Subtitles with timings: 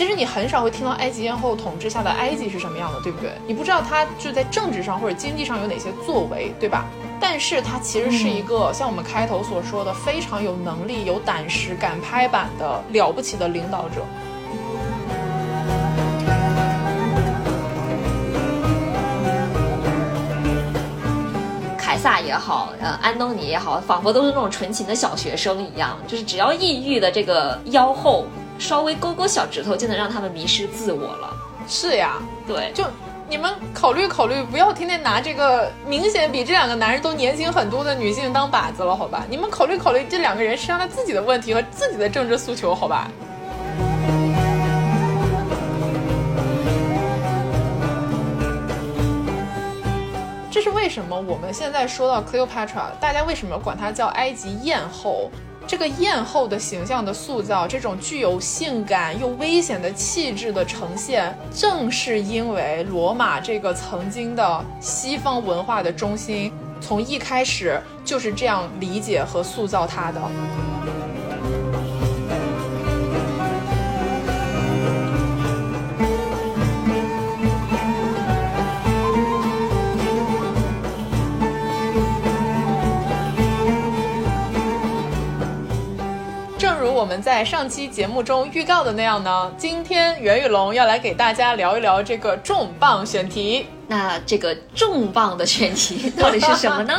[0.00, 3.32] 其实你很少会听到埃及艳后统治下的埃及是什么样的，对不对？
[3.46, 6.86] 你不知道他就在政治上或者经济上有哪些作为，对吧？
[7.20, 14.02] 但是他其实是一个像我们开头所说的非常有能力、有胆识、敢拍板的了不起的领导者。
[21.76, 28.24] 凯撒也好，呃，安东尼也好，仿佛都是那种纯情的小学生一样，就是只要异域的这个妖后。
[28.60, 31.34] 稍微勾勾小指头就能让他们迷失自我了。
[31.66, 32.84] 是呀，对，就
[33.26, 39.24] 你们考虑考虑，不要天天拿这个明显比这两个男人都年轻很多的女性当靶子了，好吧？
[39.30, 43.10] 你们考虑考虑这两个人身上他自己的问题和自己的政治诉求，好吧？
[50.50, 51.18] 这是为什么？
[51.18, 55.30] 我们现在说到 Cleopatra，大家为什么管她叫埃及艳后？
[55.70, 70.20] 这个艳后的形象的塑造，这种具有性感又危险的气质的呈现，正是因为罗马这个曾经的西方文化的中心，从一开始就是这样理解和塑造它的。
[87.00, 93.66] 我们在上期节目中预告的那样呢，今天袁宇龙要来给大家聊一聊这个重磅选题。
[93.88, 96.98] 那这个重磅的选题到底是什么呢？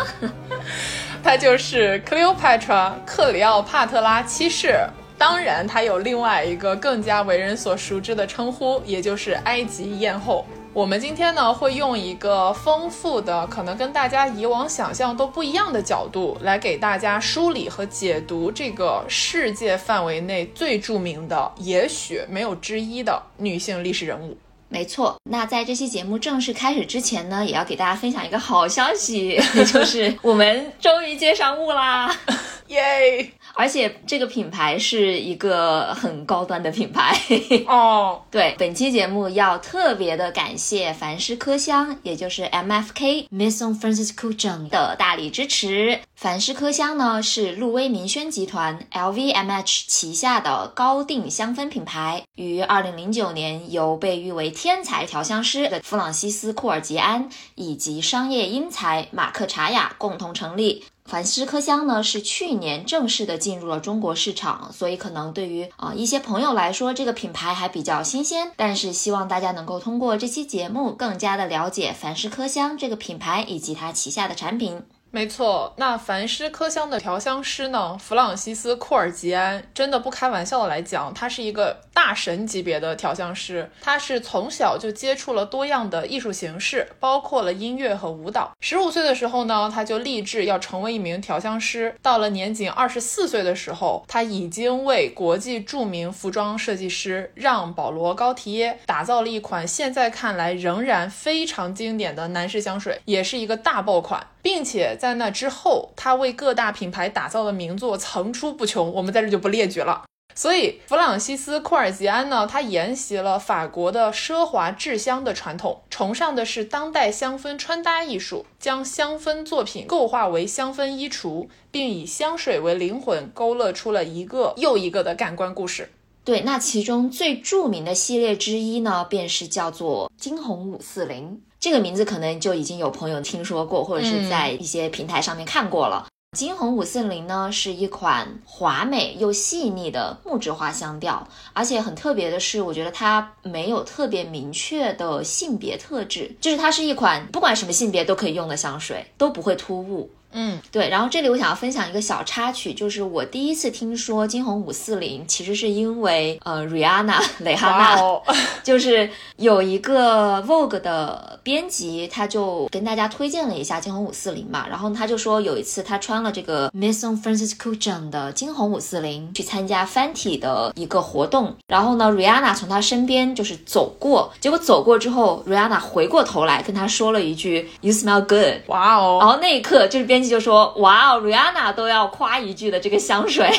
[1.21, 4.75] 它就是 Cleopatra 克里奥帕特拉七世。
[5.19, 10.47] 当然，它有另外一个更加为人所熟知的称呼，也就是埃及艳后。
[10.73, 24.37] 我们今天呢，会用一个丰富的、可能跟大家以往想象都不一样的角度，来给大家梳理和解读这个世界范围内最著名的，也许没有之一的女性历史人物。
[24.69, 29.37] 没错，那在这期节目正式开始之前呢，也要给大家分享一个好消息，
[29.67, 32.17] 就是我们终于接上雾啦，
[32.71, 33.31] 耶！
[33.53, 37.15] 而且这个品牌是一个很高端的品牌
[37.67, 38.21] 哦。
[38.31, 45.99] 对，本期节目要特别的感谢凡诗科香，也就是 M F K Maison Francis Couchon 的大力支持。
[46.15, 60.85] 凡诗科香呢是路威明轩集团 L V M H 旗下的高定香氛品牌，于二零零九年由被誉为天才调香师的弗朗西斯库尔吉安以及商业英才马克查雅共同成立。
[61.03, 68.51] 凡诗科香呢是去年正式的进入了中国市场，所以可能对于啊一些朋友来说，这个品牌还比较新鲜。
[68.55, 74.83] 但是希望大家能够通过这期节目，更加的了解凡诗科香这个品牌以及它旗下的产品。
[75.13, 83.69] 没错，那凡诗科香的调香师呢，弗朗西斯库尔吉安，真的不开玩笑的来讲，他是一个大神级别的调香师。
[83.81, 88.53] 他是从小就接触了多样的艺术形式，包括了音乐和舞蹈。
[88.61, 91.93] 十五岁的时候呢，他就立志要成为一名调香师。
[92.01, 104.25] 到了年仅二十四岁的时候，他已经为国际著名服装设计师让·保罗·高提耶打造了一款现在看来仍然非常经典的男士香水，也是一个大爆款。
[104.43, 110.03] 并且在那之后，他为各大品牌打造的名作层出不穷，我们在这就不列举了。
[110.35, 125.89] 所以，弗朗西斯·库尔吉安呢，他沿袭了法国的奢华制香的传统，崇尚的是当代香氛穿搭艺术，将香氛作品构化为香氛衣橱，并以香水为灵魂，勾勒出了一个又一个的感官故事。
[126.23, 131.41] 对，那其中最著名的系列之一呢，便是叫做惊鸿五四零。
[131.61, 136.07] 这个名字可能就已经有朋友听说过，或者是在一些平台上面看过了。
[136.35, 150.09] 金红五四零呢，是一款华美又细腻的木质花香调，而且很特别的是，我觉得它没有特别明确的性别特质，就是它是一款不管什么性别都可以用的香水，都不会突兀。
[150.33, 158.33] 嗯，对，然后这里我想要分享一个小插曲，就是我第一次听说惊鸿五四零，其实是因为呃，Rihanna 蕾哈娜，
[158.63, 180.20] 就是有一个 Vogue 的编辑，他就跟大家推荐了一下惊鸿五四零嘛，然后他就说有一次他穿了这个 Maison Francis Couchon 的惊鸿五四零去参加 Fenty 的一个活动，然后呢，Rihanna 从他身边就是走过，结果走过之后，Rihanna 回过头来跟他说了一句 You smell good，哇哦，然后那一刻就是编。
[180.21, 183.49] 编辑就说：“哇哦，Rihanna 都要夸一句的这个香水，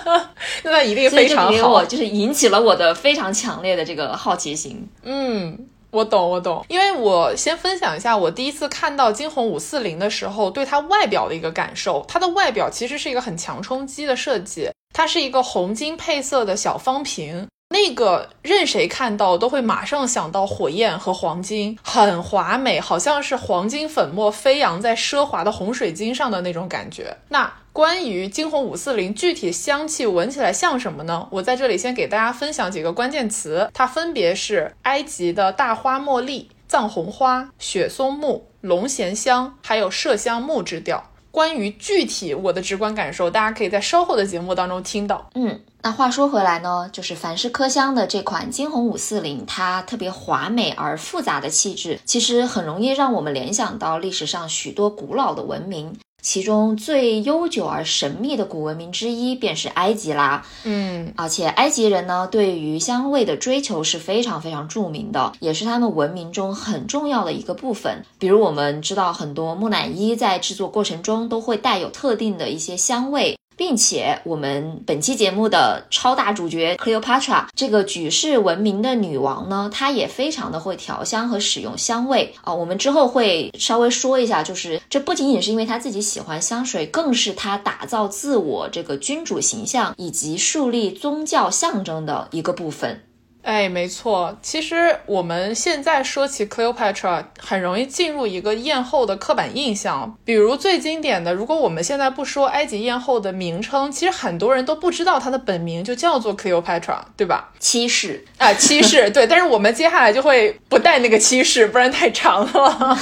[0.64, 4.88] 那一定非常好。”就是引起了我的非常强烈的这个好奇心。
[5.02, 5.68] 嗯。
[5.90, 12.04] 我懂，我懂，因为我先分享一下我第一次看到金红五四零的时候，对它外表的一个感受。
[12.06, 17.48] 它的外表其实是一个很强冲击的设计，它是一个红金配色的小方瓶。
[17.70, 27.18] 那个任谁看到都会马上想到火焰和黄金，很华美，好像是黄金粉末飞扬在奢华的红水晶上的那种感觉。
[27.28, 31.28] 那关于金红五四零具体香气闻起来像什么呢？
[31.30, 41.10] 我在这里先给大家分享几个关键词，它分别是埃及的大花茉莉、藏红花、雪松木、龙涎香，还有麝香木质调。
[41.30, 45.30] 关于具体我的直观感受，大家可以在稍后的节目当中听到。
[45.34, 55.96] 嗯，那话说回来呢，就是凡士科香的这款金红五四零，它特别华美而复杂的气质，其实很容易让我们联想到历史上许多古老的文明。
[56.20, 68.02] 其中最悠久而神秘的古文明之一便是埃及啦，嗯，而且埃及人呢对于香味的追求是非常非常著名的，也是他们文明中很重要的一个部分。
[68.18, 73.38] 比如我们知道很多木乃伊在制作过程中都会带有特定的一些香味。
[73.58, 82.54] 并且，我们本期节目的超大主角 Cleopatra 这个举世闻名的女王呢，她也非常的会调香和使用香味啊。
[82.54, 93.02] 我们之后会稍微说一下，就是这不仅仅是因为她自己喜欢香水，更是她打造自我这个君主形象以及树立宗教象征的一个部分。
[93.48, 94.36] 哎，没错。
[94.42, 100.18] 其实我们现在说起 Cleopatra，很容易进入一个艳后的刻板印象。
[100.22, 107.48] 比如最经典的，如果我们现在不说埃及艳后的名称，其实很多人都不知道她的本名就叫做 Cleopatra，对吧？
[107.58, 109.08] 七世啊，七世。
[109.08, 112.98] 对，但是我们接下来就会不带那个七世，不然太长了。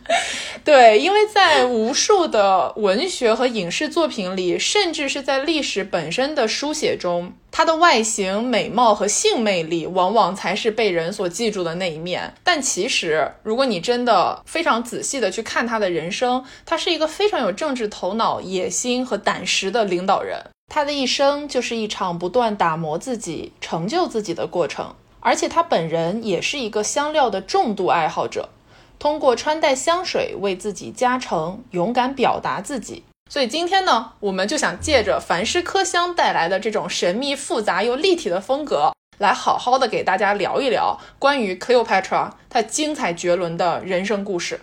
[0.62, 12.34] 对，因为在无数的文学和影视作品里，甚至是在历史本身的书写中，她的外形、美貌和性魅力，往往才是被人所记住的那一面。
[12.44, 20.38] 但其实，如果你真的非常仔细的去看她的人生，她是一个非常有政治头脑、野心和胆识的领导人。
[20.68, 28.50] 她的一生就是一场不断打磨自己、成就自己的过程，而且他本人也是一个香料的重度爱好者。
[29.00, 33.02] 通过穿戴香水为自己加成，勇敢表达自己。
[33.30, 44.60] 所以今天呢，我们就想借着凡诗科香带来的这种神秘、复杂又立体的风格，来好好的给大家聊一聊关于 Cleopatra 她精彩绝伦的人生故事。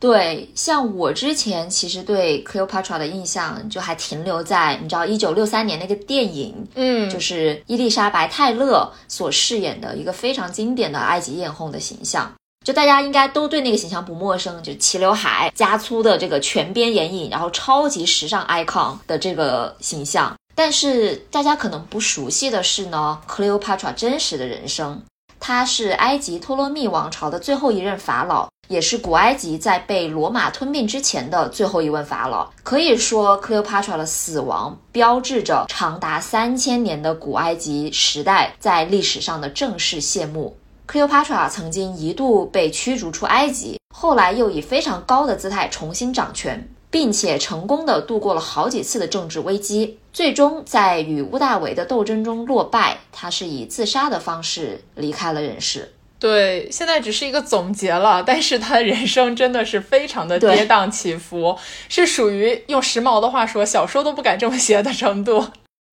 [0.00, 12.32] 对，像我之前其实对 Cleopatra 的印象就还停留在你知道一九六三年那个电影，嗯，就是伊丽莎白泰勒所饰演的一个非常经典的埃及艳后的形象。
[12.64, 20.34] 就大家应该都对那个形象不陌生，就齐刘海加粗的这个全边眼影，然后超级时尚 icon 的这个形象。
[20.54, 25.00] 但是大家可能不熟悉的是呢，Cleopatra 真实的人生，
[25.38, 32.50] 她是埃及托勒密王朝的最后一任法老，也是古埃及在被罗马吞并之前的最后一位法老。
[32.64, 40.58] 可以说，Cleopatra 的死亡标志着长达三千年的古埃及时代在历史上的正式谢幕。
[40.88, 53.00] Cleopatra 曾经一度被驱逐出埃及，后来又以非常高的姿态重新掌权，并且成功的度过了好几次的政治危机，最终在与屋大维的斗争中落败。
[53.12, 55.92] 他是以自杀的方式离开了人世。
[56.18, 61.56] 对，现在只是一个总结了，但是他的人生真的是非常的跌宕起伏，
[61.90, 65.48] 是属于用时髦的话说，小说都不敢这么写的程度。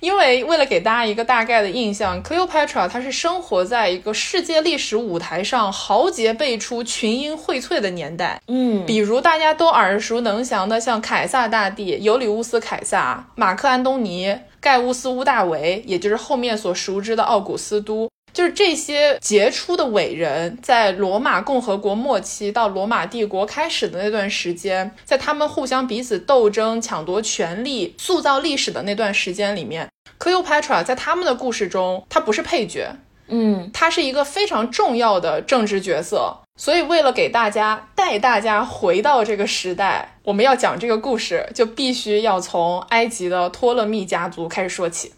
[0.06, 8.40] 因为为了给大家一个大概的印象，Cleopatra 她是生活在一个世界历史舞台上豪杰辈出、群英荟萃的年代。
[8.48, 18.08] 嗯，比如大家都耳熟能详的，像凯撒大帝、尤里乌斯·凯撒、马克·安东尼、盖乌斯·乌大维，也就是后面所熟知的奥古斯都。
[18.32, 29.88] 就是这些杰出的伟人，在罗马共和国末期到罗马帝国开始的那段时间，在他们互相彼此斗争、抢夺权力、塑造历史的那段时间里面
[30.19, 32.95] ，Cleopatra 在他们的故事中，她不是配角，
[33.27, 36.38] 嗯，她是一个非常重要的政治角色。
[36.57, 45.12] 所以，为了给大家带大家回到这个时代，我们要讲这个故事，就必须要从埃及的托勒密家族开始说起。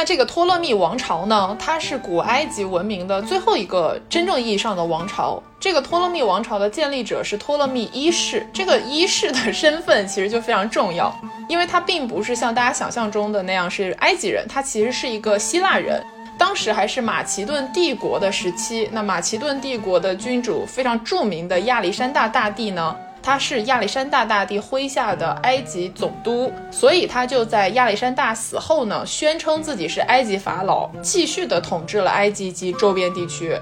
[0.00, 5.42] 那这个托勒密王朝呢，它是古埃及文明的最后一个真正意义上的王朝。
[5.60, 11.14] 这个托勒密王朝的建立者是托勒密一世，这个一世的身份其实就非常重要，
[11.48, 16.02] 因为他并不是像大家想象中的那样是埃及人，他其实是一个希腊人。
[16.38, 33.58] 当时还是马其顿帝国的时期，那马其顿帝国的君主非常著名的亚历山大大帝呢，他是亚历山大大帝麾下的埃及总督，所以他就在亚历山大死后呢，宣称自己是埃及法老，继续的统治了埃及及周边地区。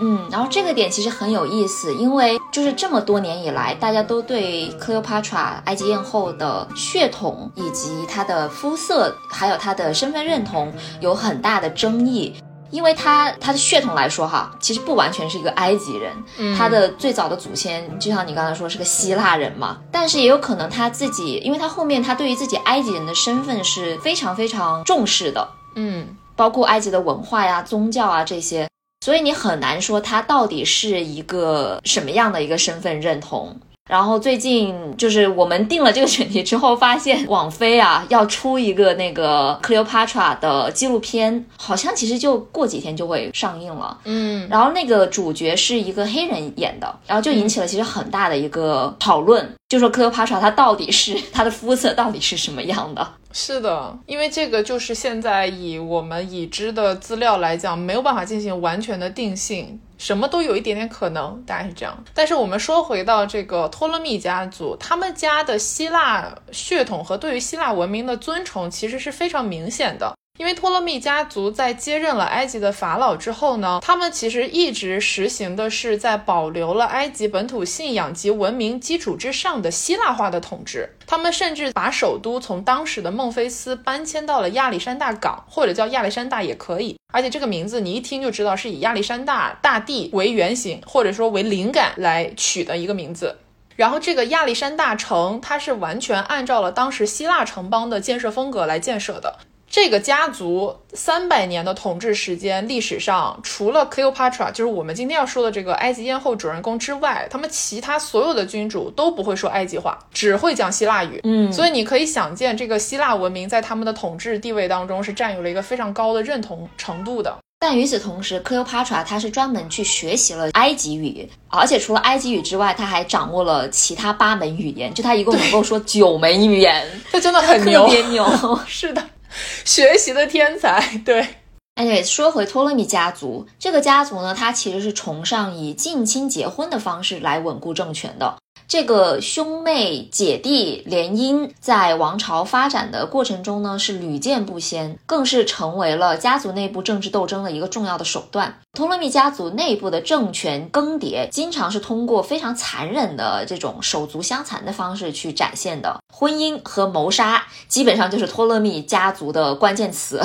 [0.00, 12.34] 嗯，然后这个点其实很有意思，因为就是这么多年以来，大家都对克娄巴特拉埃及艳后的血统以及她的肤色，还有她的身份认同有很大的争议。
[12.72, 19.76] 因为他他的血统来说，哈，其实不完全是一个埃及人，他的最早的祖先就像你刚才说是个希腊人嘛。
[19.92, 28.66] 但是也有可能他自己，因为他后面他对于自己埃及人的身份是非常非常重视的，嗯，包括埃及的文化呀、宗教啊这些。
[29.04, 33.60] 所以你很难说他到底是一个什么样的一个身份认同。
[33.90, 43.98] 然后最近就是我们定了这个选题之后，发现网飞啊要出一个那个 Cleopatra 的纪录片，好像其实就过几天就会上映了。
[44.04, 53.06] 嗯，然后那个主角是一个黑人演的，然后就引起了其实很大的一个讨论，就说 Cleopatra 她到底是她的肤色到底是什么样的。
[53.32, 61.96] 是的，因为这个就是现在以我们已知的资料来讲，没有办法进行完全的定性，什么都有一点点可能，大概是这样。
[62.12, 70.12] 但是我们说回到这个托勒密家族，他们家的希腊血统和对于希腊文明的尊崇，其实是非常明显的。
[70.38, 80.96] 因为托勒密家族在接任了埃及的法老之后呢，他们其实一直实行的是在保留了埃及本土信仰及文明基础之上的希腊化的统治。
[81.06, 86.96] 他们甚至把首都从当时的孟菲斯搬迁到了亚历山大港，或者叫亚历山大也可以。
[87.12, 93.36] 而且这个名字你一听就知道是以亚历山大大帝为原型，或者说为灵感来取的一个名字。
[93.76, 99.38] 然后这个亚历山大城，它是完全按照了当时希腊城邦的建设风格来建设的。
[99.72, 111.18] 这个家族三百年的统治时间，历史上除了 Cleopatra，就是我们今天要说的这个埃及艳后主人公之外，他们其他所有的君主都不会说埃及话，只会讲希腊语。
[111.24, 117.34] 嗯，所以你可以想见，这个希腊文明在他们的统治地位当中是占有了一个非常高的认同程度的。
[117.58, 128.26] 但与此同时，Cleopatra 她是专门去学习了埃及语，而且除了埃及语之外，他还掌握了其他八门语言，就他一共能够说九门语言，他真的很牛，特别牛。
[128.68, 129.02] 是的。
[129.64, 131.26] 学习的天才，对。
[131.74, 138.36] 哎，对，说回托勒密家族，这个家族呢，它其实是崇尚以近亲结婚的方式来稳固政权的。
[138.72, 148.60] 这个兄妹姐弟联姻在王朝发展的过程中呢，是屡见不鲜，更是成为了家族内部政治斗争的一个重要的手段。
[148.72, 156.00] 托勒密家族内部的政权更迭，经常是通过非常残忍的这种手足相残的方式去展现的。
[156.10, 160.18] 婚姻和谋杀基本上就是托勒密家族的关键词。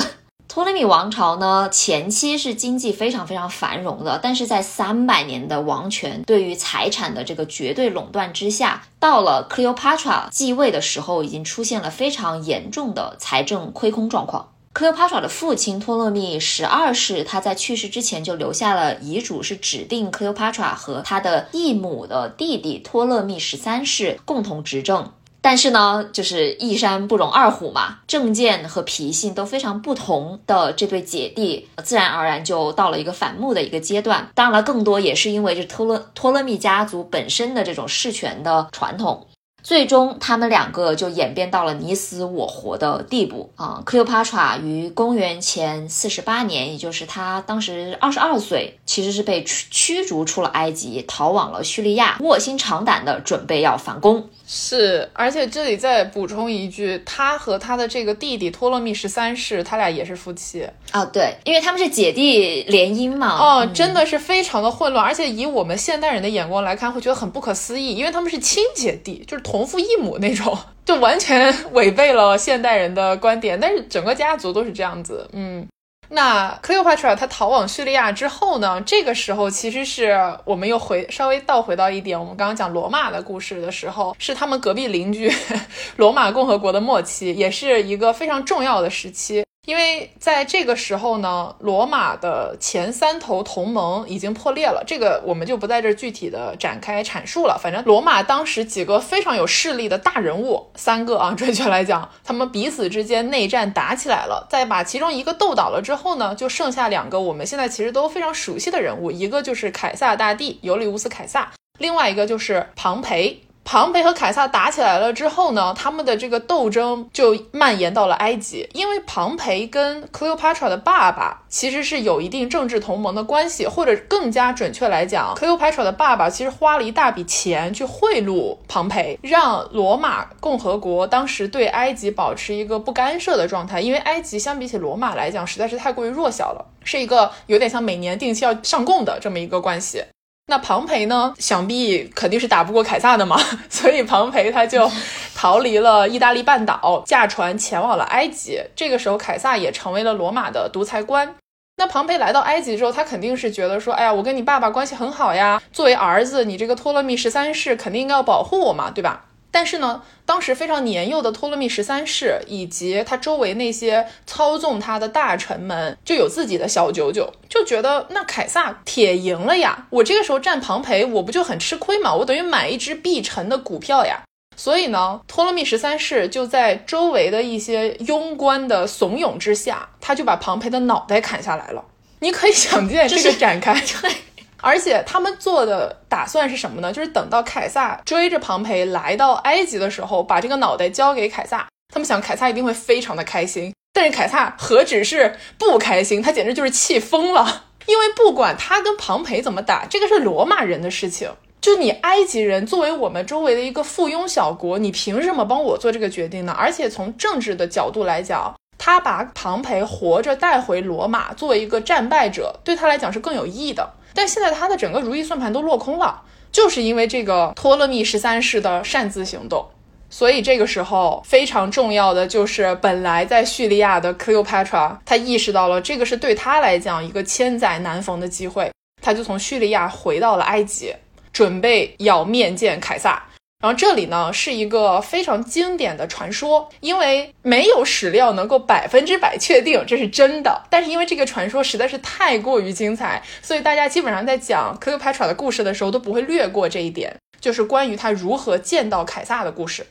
[0.48, 14.48] 托勒密王朝呢，前期是经济非常非常繁荣的，但是在三百年的王权对于财产的这个绝对垄断之下，到了 Cleopatra 继位的时候，已经出现了非常严重的财政亏空状况。
[14.74, 25.12] Cleopatra 的父亲托勒密十二世，他在去世之前就留下了遗嘱，是指定 Cleopatra 和他的异母的弟弟托勒密十三世共同执政。
[25.40, 34.28] 但是呢，就是一山不容二虎嘛，政见和脾性都非常不同的这对姐弟，自然而然就到了一个反目的一个阶段。
[34.34, 39.26] 当然了，更多也是因为这托勒托勒密家族本身的这种世权的传统。
[39.60, 54.30] 最终，他们两个就演变到了你死我活的地步啊！Cleopatra 于公元前四十八年，也就是他当时二十二岁，其实是被驱逐出了埃及，逃往了叙利亚，卧薪尝胆的准备要反攻。
[54.50, 61.04] 是，而且这里再补充一句，他和他的这个弟弟托勒密十三世，他俩也是夫妻啊。
[61.04, 63.36] 对，因为他们是姐弟联姻嘛。
[63.38, 73.60] 哦，真的是非常的混乱，而且以我们现代人的眼光来看，会觉得很不可思议，因为他们是亲姐弟，就是同父异母那种，就完全违背了现代人的观点。
[73.60, 75.68] 但是整个家族都是这样子，嗯。
[76.10, 78.80] 那 Cleopatra 她逃往叙利亚之后呢？
[78.86, 85.30] 这个时候其实是我们又回稍微倒回到一点，我们刚刚讲罗马的故事的时候，是他们隔壁邻居
[85.96, 89.44] 罗马共和国的末期，也是一个非常重要的时期。
[89.68, 97.60] 因为在这个时候呢，罗马的前三头同盟已经破裂了，这个我们就不在这具体的展开阐述了。
[97.62, 113.42] 反正罗马当时几个非常有势力的大人物，三个啊， 准确来讲，他们彼此之间内战打起来了，在把其中一个斗倒了之后呢，就剩下两个我们现在其实都非常熟悉的人物，一个就是凯撒大帝尤里乌斯凯撒，另外一个就是庞培。
[113.70, 140.02] 庞培和凯撒打起来了之后呢，他们的这个斗争就蔓延到了埃及，因为庞培跟 Cleopatra 的爸爸其实是有一定政治同盟的关系，或者更加准确来讲，Cleopatra 的爸爸其实花了一大笔钱去贿赂庞培，让罗马共和国当时对埃及保持一个不干涉的状态，因为埃及相比起罗马来讲实在是太过于弱小了，是一个有点像每年定期要上贡的这么一个关系。
[140.50, 141.34] 那庞培呢？
[141.38, 143.38] 想必肯定是打不过凯撒的嘛，
[143.68, 144.90] 所以庞培他就
[145.34, 148.58] 逃离了意大利半岛，驾船前往了埃及。
[148.74, 151.34] 这个时候，凯撒也成为了罗马的独裁官。
[151.76, 172.14] 那庞培来到埃及之后，他肯定是觉得说：“哎呀，我跟你爸爸关系很好呀，作为儿子，你这个托勒密十三世肯定应该要保护我嘛，对吧？”但是呢，当时非常年幼的托勒密十三世以及他周围那些操纵他的大臣们，就有自己的小九九，就觉得那凯撒铁赢了呀，我这个时候占庞培，我不就很吃亏嘛？
[172.14, 174.22] 我等于买一只必沉的股票呀。
[174.56, 181.84] 所以呢，托勒密十三世就在周围的一些庸官的怂恿之下，他就把庞培的脑袋砍下来了。
[182.20, 183.80] 你可以想见这个展开。
[184.60, 186.92] 而且他们做的打算是什么呢？
[186.92, 191.66] 就是等到凯撒追着庞培来到埃及的时候，把这个脑袋交给凯撒。
[191.92, 197.64] 他们想凯撒一定会非常的开心，但是凯撒何止是不开心，他简直就是气疯了。
[197.86, 201.30] 因为不管他跟庞培怎么打，这个是罗马人的事情。
[201.60, 206.54] 就你埃及人作为我们周围的一个附庸小国，你凭什么帮我做这个决定呢？
[206.56, 213.94] 而且从政治的角度来讲，他把庞培活着带回罗马，作为一个战败者，对他来讲是更有益的。
[214.18, 216.20] 但现在他的整个如意算盘都落空了，
[216.50, 219.64] 就是因为这个托勒密十三世的擅自行动。
[220.10, 230.92] 所以这个时候非常重要的就是，本来在叙利亚的 Cleopatra，他意识到了这个是对他来讲一个千载难逢的机会，他就从叙利亚回到了埃及，
[231.32, 233.22] 准备要面见凯撒。
[233.60, 249.84] 然后这里呢是一个非常经典的传说，因为没有史料能够百分之百确定这是真的，但是因为这个传说实在是太过于精彩，所以大家基本上在讲 Cleopatra 的故事的时候都不会略过这一点，就是关于他如何见到凯撒的故事。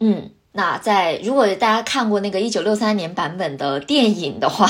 [0.00, 4.68] 嗯，那在如果大家看过那个一九六三年版本的电影的话，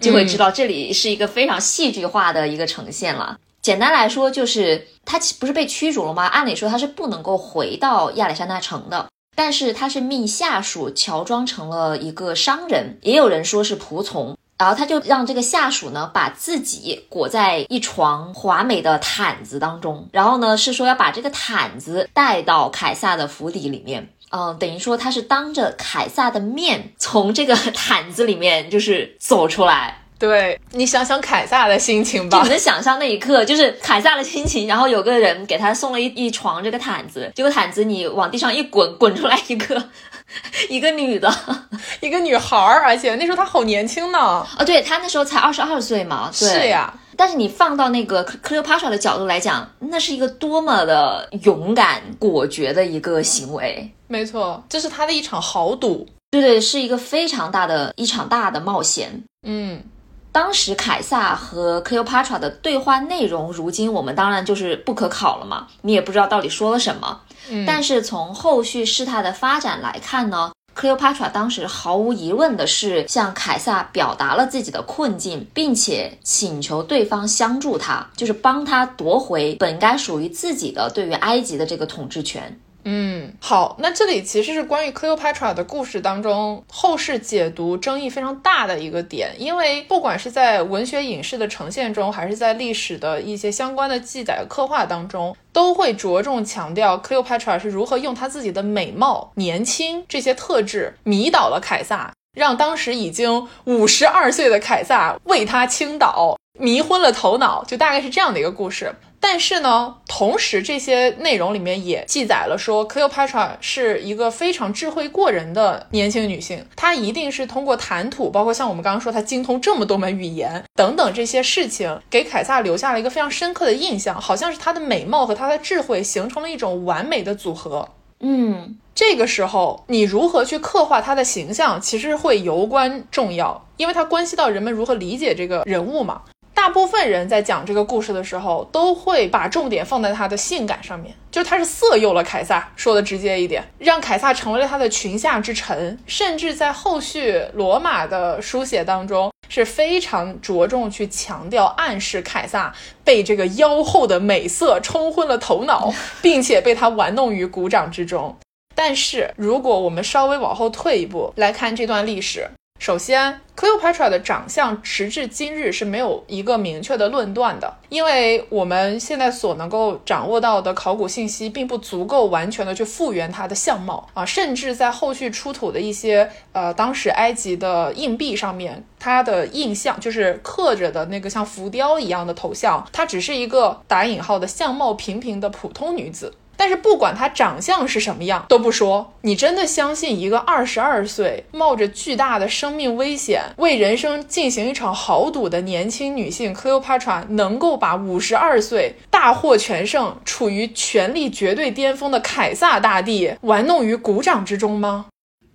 [0.00, 3.36] 就会知道这里是一个非常戏剧化的一个呈现了。
[3.62, 6.26] 简单来说，就是他不是被驱逐了吗？
[6.26, 29.98] 按理说他是不能够回到亚历山大城的，但是他是命下属乔装成了一个商人，也有人说是仆从，然后他就让这个下属呢把自己裹在一床华美的毯子当中，然后呢是说要把这个毯子带到凯撒的府邸里面，嗯，等于说他是当着凯撒的面从这个毯子里面就是走出来。
[30.20, 39.82] 对你想想凯撒的心情吧，你能想象那一刻就是凯撒的心情，然后有个人给他送了一一床这个毯子，这个毯子你往地上一滚，滚出来一个
[40.68, 41.34] 一个女的，
[42.00, 44.18] 一个女孩儿，而且那时候她好年轻呢。
[44.18, 46.30] 啊，对她那时候才二十二岁嘛。
[46.30, 53.90] 是呀，但是你放到那个 Cleopatra 的角度来讲，那是一个多么的勇敢果决的一个行为。
[54.06, 56.06] 没错，这是他的一场豪赌。
[56.30, 59.24] 对对，是一个非常大的一场大的冒险。
[59.46, 59.82] 嗯。
[60.32, 67.20] 当时凯撒和 Cleopatra 的对话内容，如今我们当然就是不可考了嘛，你也不知道到底说了什么。
[67.50, 82.60] 嗯，但是从后续事态的发展来看呢，Cleopatra 当时毫无疑问的是向凯撒表达了自己的困境，并且请求对方相助他，就是帮他夺回本该属于自己的对于埃及的这个统治权。
[82.84, 108.94] 嗯，好，那这里其实是关于 Cleopatra 的故事当中后世解读争议非常大的一个点，因为不管是在文学影视的呈现中，还是在历史的一些相关的记载刻画当中，都会着重强调 Cleopatra 是如何用她自己的美貌、年轻这些特质迷倒了凯撒，让当时已经五十二岁的凯撒为她倾倒，迷昏了头脑，就大概是这样的一个故事。
[109.22, 127.88] 但是呢，同时这些内容里面也记载了说，Cleopatra 是一个非常智慧过人的年轻女性，她一定是通过谈吐，包括像我们刚刚说她精通这么多门语言等等这些事情，给凯撒留下了一个非常深刻的印象，好像是她的美貌和她的智慧形成了一种完美的组合。
[128.20, 136.22] 嗯，这个时候你如何去刻画她的形象，其实会尤关重要，因为它关系到人们如何理解这个人物嘛。
[136.60, 158.36] 大部分人在讲这个故事的时候，都会把重点放在他的性感上面，就他是色诱了凯撒，说的直接一点，让凯撒成为了他的裙下之臣，甚至在后续罗马的书写当中是非常着重去强调暗示凯撒被这个妖后的美色冲昏了头脑， 并且被他玩弄于股掌之中。
[158.74, 162.50] 但是如果我们稍微往后退一步来看这段历史。
[162.80, 186.32] 首先，Cleopatra 的长相时至今日是没有一个明确的论断的，因为我们现在所能够掌握到的考古信息并不足够完全的去复原她的相貌啊，甚至在后续出土的一些呃当时埃及的硬币上面，她的印象就是刻着的那个像浮雕一样的头像，她只是一个打引号的相貌平平的普通女子。
[186.60, 205.06] 但是不管她长相是什么样都不说，你真的相信一个二十二岁冒着巨大的生命危险为人生进行一场豪赌的年轻女性 Cleopatra 能够把五十二岁大获全胜、处于权力绝对巅峰的凯撒大帝玩弄于股掌之中吗？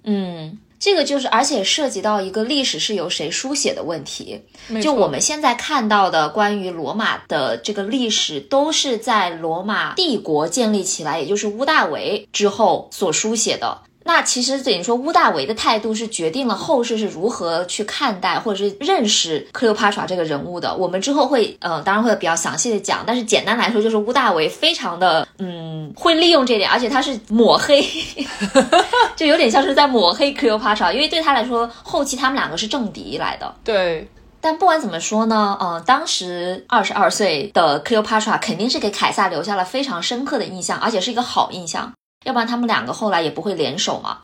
[0.06, 0.58] 嗯。
[0.80, 4.42] 这个就是，而且涉及到一个历史是由谁书写的问题。
[4.82, 13.82] 就我们现在看到的关于罗马的这个历史，都是在罗马帝国建立起来，也就是屋大维之后所书写的。
[14.08, 20.76] 那其实等于说，乌大维的态度是决定了后世是如何去看待或者是认识克 t 帕 a 这个人物的。
[20.76, 23.04] 我们之后会，呃，当然会比较详细的讲。
[23.08, 27.84] 但是简单来说，就是乌大维非常的，嗯，会利用这点，而且他是抹黑，
[29.18, 33.56] 就有点像是在抹黑克 t 帕 a 因为对他来说，后期他们两个是政敌来的。
[33.64, 34.08] 对。
[34.40, 41.92] 但不管怎么说呢，嗯，当时二十二岁的克 t 帕 a 肯定是给凯撒留下了非常深刻的印象，而且是一个好印象。
[42.26, 44.18] 要不然他们两个后来也不会联手嘛。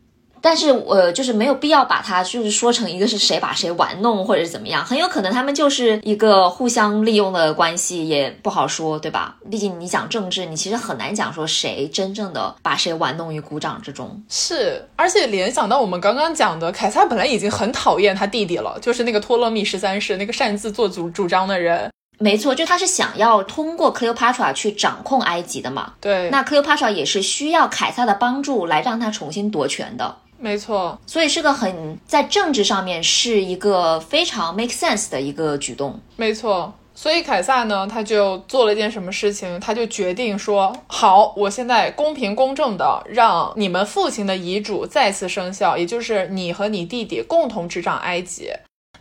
[0.43, 9.35] 但是，呃，就是没有必要把他就是说成一个是谁把谁玩弄或者是怎么样，很有可能他们就是一个互相利用的关系，也不好说，对吧？
[9.51, 14.19] 毕竟你讲政治，你其实很难讲说谁真正的把谁玩弄于股掌之中。
[14.29, 21.87] 是，而且联想到我们刚刚讲的，凯撒本来已经很讨厌他弟弟了，就是那个托勒密十三世那个擅自做主主张的人。
[22.21, 25.93] 没错，就他是想要通过 Cleopatra 去掌控埃及的嘛。
[25.99, 30.17] 对，那 Cleopatra 也是需要凯撒的帮助来让他重新夺权的。
[30.38, 35.99] 没错，所以是个很在政治上面是一个非常 make sense 的一个举动。
[36.15, 39.60] 没错，所以凯撒呢，他就做了一件什么事情？
[39.60, 48.49] 他就决定说：好，我现在公平公正的让你们父亲的遗嘱再次生效，也就是你和你弟弟共同执掌埃及。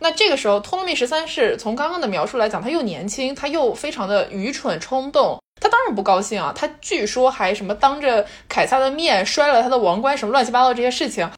[0.03, 6.51] 那这个时候，托勒密十三世从刚刚的描述来讲，他又年轻，他又非常的愚蠢冲动，他当然不高兴啊！
[6.55, 11.29] 他据说还什么当着凯撒的面摔了他的王冠，什么乱七八糟这些事情，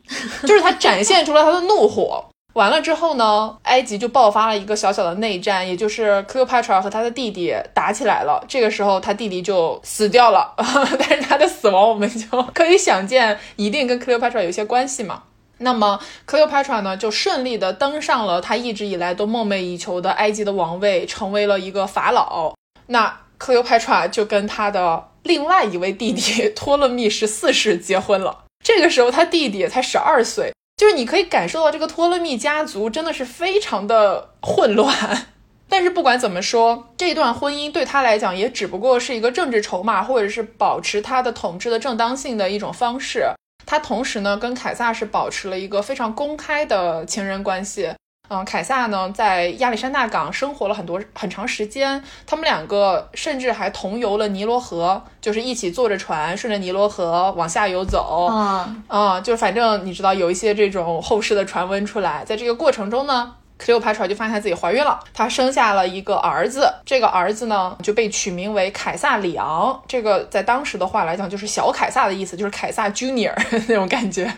[0.43, 2.23] 就是他展现出了他的怒火。
[2.53, 8.45] 完了之后呢，埃及就爆发了一个小小的内战，也就是 Cleopatra 和他的弟弟打起来了。
[8.47, 10.53] 这个时候，他弟弟就死掉了，
[10.97, 15.23] 但是他的死亡我们就可以想见，一定跟 Cleopatra 有些关系嘛。
[15.63, 22.53] 那么，Cleopatra 呢，就顺利的登上了他一直以来都梦寐以求的埃及的王位，成为了一个法老。
[22.87, 28.43] 那 Cleopatra 就跟他的另外一位弟弟 托勒密十四世结婚了。
[28.63, 35.27] 这个时候，他弟弟才十二岁，就是你可以感受到这个托勒密家族真的是非常的混乱。
[35.69, 43.27] 但是不管怎么说，这段婚姻对他来讲也只不过是一个政治筹码，或者是保持他的统治的正当性的一种方式。
[43.73, 47.91] 他同时呢，跟凯撒是保持了一个非常公开的情人关系。
[48.29, 58.27] 嗯，凯撒呢，在亚历山大港生活了很多很长时间，他们两个甚至还同游了尼罗河，就是一起坐着船顺着尼罗河往下游走。
[58.27, 63.33] 啊啊，就反正你知道有一些这种后世的传闻出来，在这个过程中呢。
[63.63, 73.33] 克里奥帕特就发现她自己怀孕了，她生下了一个儿子，这个儿子呢就被取名为凯撒里昂，这个在当时的话来讲就是小凯撒的意思，就是凯撒 Junior
[73.69, 74.29] 那种感觉。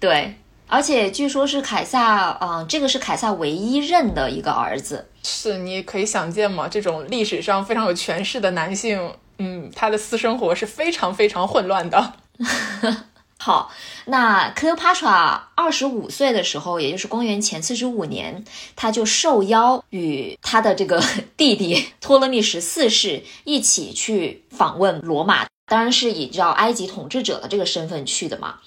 [0.00, 0.34] 对，
[0.66, 5.08] 而且据说是凯撒，嗯，这个是凯撒唯一认的一个儿子。
[5.22, 12.12] 是，你可以想见嘛，这种历史上非常有权势的男性，嗯，他的私生活是非常非常混乱的。
[13.44, 13.70] 好，
[14.06, 18.42] 那 Cleopatra 二十五岁的时候，也就是公元前四十五年，
[18.74, 21.04] 他就受邀与他的这个
[21.36, 28.60] 弟弟托勒密十四世一起去访问罗马，当然是以叫埃及统治者的这个身份去的嘛。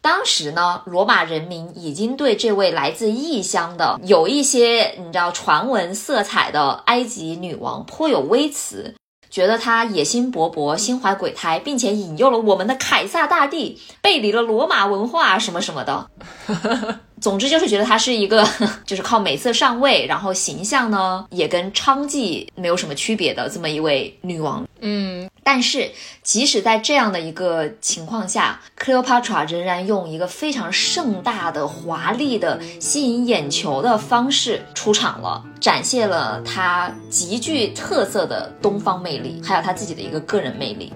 [0.00, 8.94] 当时呢，罗马人民已经对这位来自异乡的、有一些你知道传闻色彩的埃及女王颇有微词。
[9.32, 16.10] 觉得他野心勃勃、心怀鬼胎，并且引诱了我们的凯撒大帝，背离了罗马文化什么什么的。
[17.22, 18.44] 总之就是觉得她是一个，
[18.84, 24.66] 就是靠美色上位，然后形象呢也跟娼妓没有什么区别的这么一位女王。
[24.80, 25.88] 嗯，但是
[26.24, 40.92] 即使在这样的一个情况下，Cleopatra 仍然用一个非常盛大的、华丽的、吸引眼球的方式出场了，展现了她极具特色的东方魅力，还有她自己的一个个人魅力。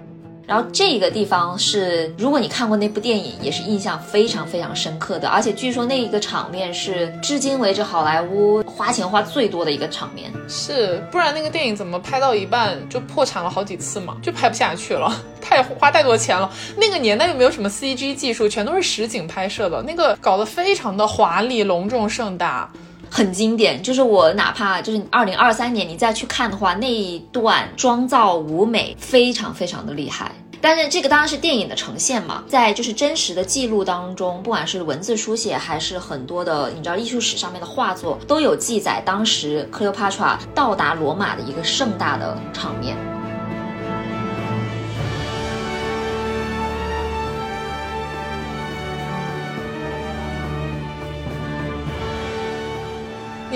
[0.46, 5.28] 然后这个地方是，如果你看过那部电影，也是印象非常非常深刻的。
[5.28, 10.30] 而且据说那一个场面是至今为止好莱坞花钱花最多的一个场面。
[10.46, 14.16] 是，不然那个电影怎么拍到一半就破产了好几次嘛？
[14.22, 16.48] 就拍不下去了， 太花太多钱了。
[16.76, 22.70] 那个年代又没有什么 CG 技术，全都是实景拍摄的，那个搞得非常的华丽、隆重、盛大。
[23.10, 30.32] 很经典，就是我哪怕就是二零二三年你再去看的话，那一段妆造舞美非常非常的厉害。
[30.58, 42.96] 但是这个当然是电影的呈现嘛，在就是真实的记录当中，不管是文字书写还是很多的你知道艺术史上面的画作，都有记载当时 Cleopatra 到达罗马的一个盛大的场面。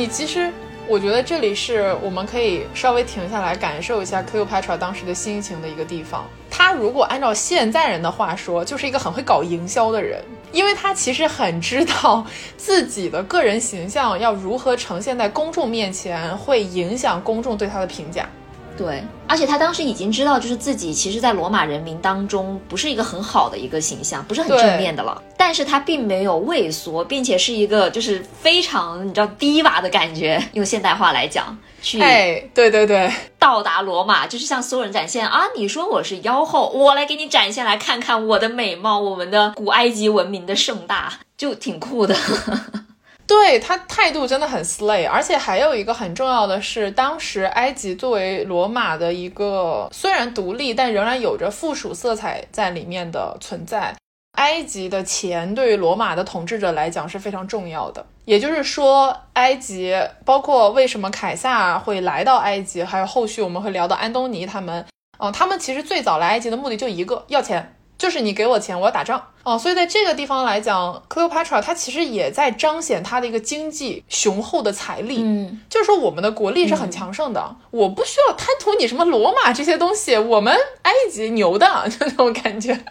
[0.01, 0.51] 你其实，
[0.89, 6.27] 我觉得这里是我们可以稍微停下来感受一下 Cleopatra 当时的心情的一个地方。
[6.51, 12.25] 他如果按照现在人的话说，就是一个很会搞营销的人，因为他其实很知道
[12.57, 18.27] 自己的个人形象要如何呈现在公众面前，会影响公众对他的评价。
[18.81, 25.23] 对，而且他当时已经知道，就是自己其实，在罗马人民当中不是一个很好的一个形象，不是很正面的了。
[25.37, 42.17] 但是他并没有畏缩，并且是一个就是非常你知道低瓦的感觉，用现代话来讲，去哎，对对对，到达罗马，就是向所有人展现啊，你说我是妖后，我来给你展现，来看看我的美貌，我们的古埃及文明的盛大，就挺酷的。
[43.31, 53.95] 对他态度真的很 slay，而且还有一个很重要的是，当时埃及作为罗马的一个虽然独立，但仍然有着附属色彩在里面的存在。
[54.33, 58.05] 埃及的钱对于罗马的统治者来讲是非常重要的。
[58.25, 64.85] 也就是说，埃及包括为什么凯撒会来到埃及，还有后续我们会聊到安东尼他们，
[65.21, 67.77] 嗯，他们其实最早来埃及的目的就一个，要钱。
[68.01, 75.21] 就是你给我钱，我要打仗哦，所以在这个地方来讲，Cleopatra 它其实也在彰显它的一个经济雄厚的财力。
[75.23, 82.83] 嗯，就是说我们的国力是很强盛的，我不需要贪图你什么罗马这些东西， 我们埃及牛的，就那种感觉。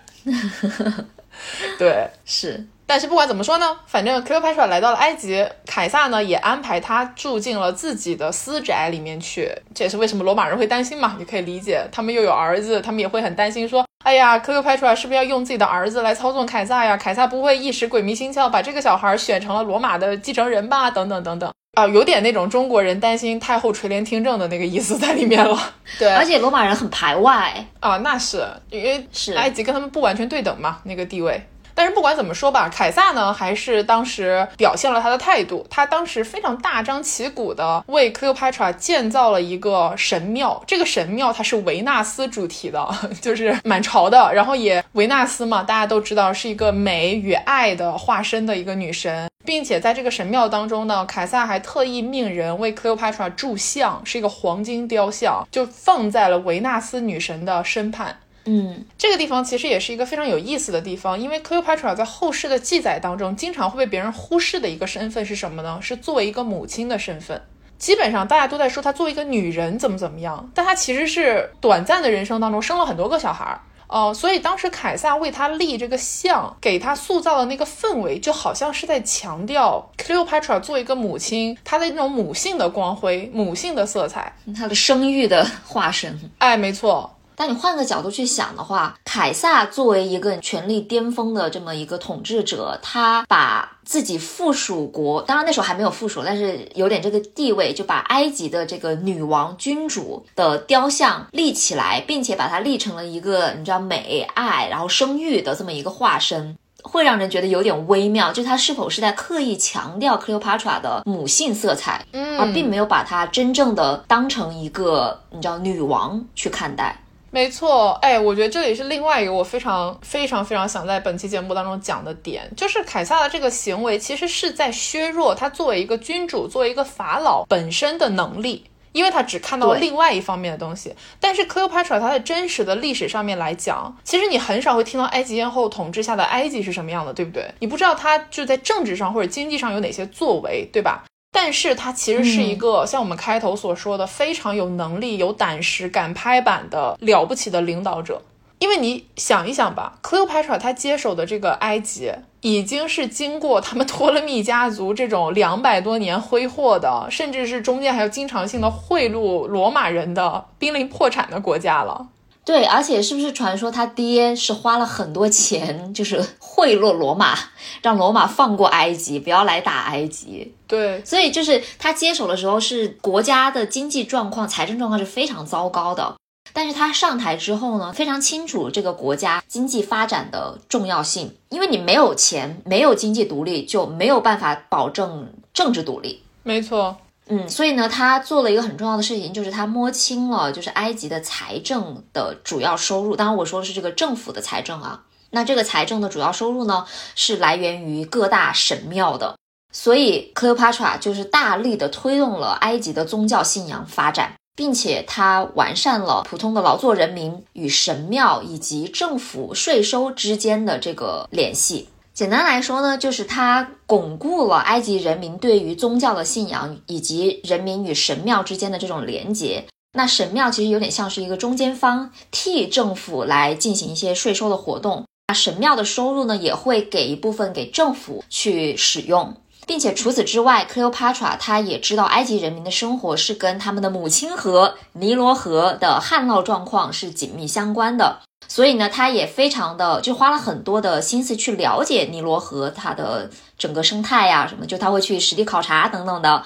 [1.80, 2.68] 对，是。
[2.90, 9.56] 但是不管怎么说呢，反正 Cleopatra 来到了埃及，凯撒呢也安排他住进了自己的私宅里面去。
[9.76, 16.98] 这也是为什么罗马人会担心嘛，你可以理解，他们又有儿子，他们也会很担心说，哎呀，Cleopatra 是不是要用自己的儿子来操纵凯撒呀？
[16.98, 20.90] 凯撒不会一时鬼迷心窍把这个小孩选成了罗马的继承人吧？
[20.90, 25.56] 等等等等啊，有点那种中国人担心太后垂帘听政的那个意思在里面了。
[26.00, 31.40] 对，而且罗马人很排外啊，那是因为是埃及跟他们不完全对等嘛，那个地位。
[31.80, 35.66] 但是不管怎么说吧，凯撒呢还是当时表现了他的态度。
[35.70, 40.62] 他当时非常大张旗鼓的为 Cleopatra 建造了一个神庙。
[40.68, 42.86] 这个神庙它是维纳斯主题的，
[43.22, 44.30] 就是满朝的。
[44.34, 58.20] 然后也维纳斯嘛，大家都知道是一个美与爱的化身的一个女神，并且在这个神庙当中呢，凯撒还特意命人为 Cleopatra 铸像，是一个黄金雕像，就放在了维纳斯女神的身畔。
[58.46, 65.80] 嗯，这个地方其实也是一个非常有意思的地方，因为 Cleopatra 在后世的记载当中，经常会被别人忽视的一个身份是什么呢？
[65.82, 67.42] 是作为一个母亲的身份。
[67.78, 73.62] 基本上大家都在说她作为一个女人怎么怎么样，但她其实是短暂的人生当中生了很多个小孩儿。
[73.88, 86.20] 哦，所以当时凯撒为她立这个像，给她塑造的那个氛围，就好像是在强调 Cleopatra 作为一个母亲，她的那种母性的光辉、母性的色彩，她的生育的化身。
[86.38, 87.16] 哎，没错。
[87.40, 117.02] 但你换个角度去想的话，凯撒作为一个权力巅峰的这么一个统治者，他把自己附属国，当然那时候还没有附属，但是有点这个地位，就把埃及的这个女王君主的雕像立起来，并且把它立成了一个你知道美爱然后生育的这么一个化身，会让人觉得有点微妙，就他是否是在刻意强调 Cleopatra 的母性色彩，嗯，而并没有把她真正的当成一个你知道女王去看待。
[117.32, 128.66] 没错，哎，我觉得这里是另外一个我非常非常非常想在本期节目当中讲的点，就是凯撒的这个行为其实是在削弱他作为一个君主、作为一个法老本身的能力。
[128.92, 130.92] 因为他只看到了另外一方面的东西。
[131.20, 137.48] 但是 Cleopatra 它在真实的历史上面来讲，其实你很少会听到埃及艳后统治下的埃及是什么样的，对不对？
[137.60, 141.06] 你不知道他就在政治上或者经济上有哪些作为，对吧？
[141.32, 148.22] 但是他其实是一个、像我们开头所说的非常有能力、有胆识、敢拍板的了不起的领导者。
[148.60, 152.12] 因为你想一想吧，Cleopatra 她接手的这个埃及，
[152.42, 162.08] 已经是经过他们托勒密家族这种两百多年挥霍的，甚至是中间还有经常性的贿赂罗马人的濒临破产的国家了。
[162.50, 167.38] 对，而且是不是传说他爹是花了很多钱，就是 贿赂罗马，
[167.84, 170.56] 让罗马放过埃及，不要来打埃及。
[170.68, 176.16] 对，所以就是他接手的时候，是国家的经济状况、财政状况是非常糟糕的。
[176.52, 186.24] 但是他上台之后呢，非常清楚这个国家经济发展的重要性，因为你没有钱，没有经济独立，就没有办法保证政治独立。
[186.42, 186.98] 没错，
[187.32, 193.16] 嗯，所以呢，他做了一个很重要的事情，就是他摸清了就是埃及的财政的主要收入。
[193.16, 195.04] 当然，我说的是这个政府的财政啊。
[195.30, 199.36] 那这个财政的主要收入呢，是来源于各大神庙的。
[199.72, 211.90] 所以，Cleopatra 就是大力的推动了埃及的宗教信仰发展，并且他完善了普通的劳作人民与神庙以及政府税收之间的这个联系。
[212.20, 219.64] 简单来说呢，就是它巩固了埃及人民对于宗教的信仰以及人民与神庙之间的这种连结。
[219.94, 225.06] 那神庙其实有点像是一个中间方，替政府来进行一些税收的活动。
[225.30, 238.20] 那神庙的收入呢，也会给一部分给政府去使用，并且除此之外，Cleopatra 她也知道埃及人民的生活是跟他们的母亲河尼罗河的旱涝状况是紧密相关的。
[238.50, 246.44] 所以呢，他也非常的就花了很多的心思去了解尼罗河它的整个生态呀、什么，就他会去实地考察等等的。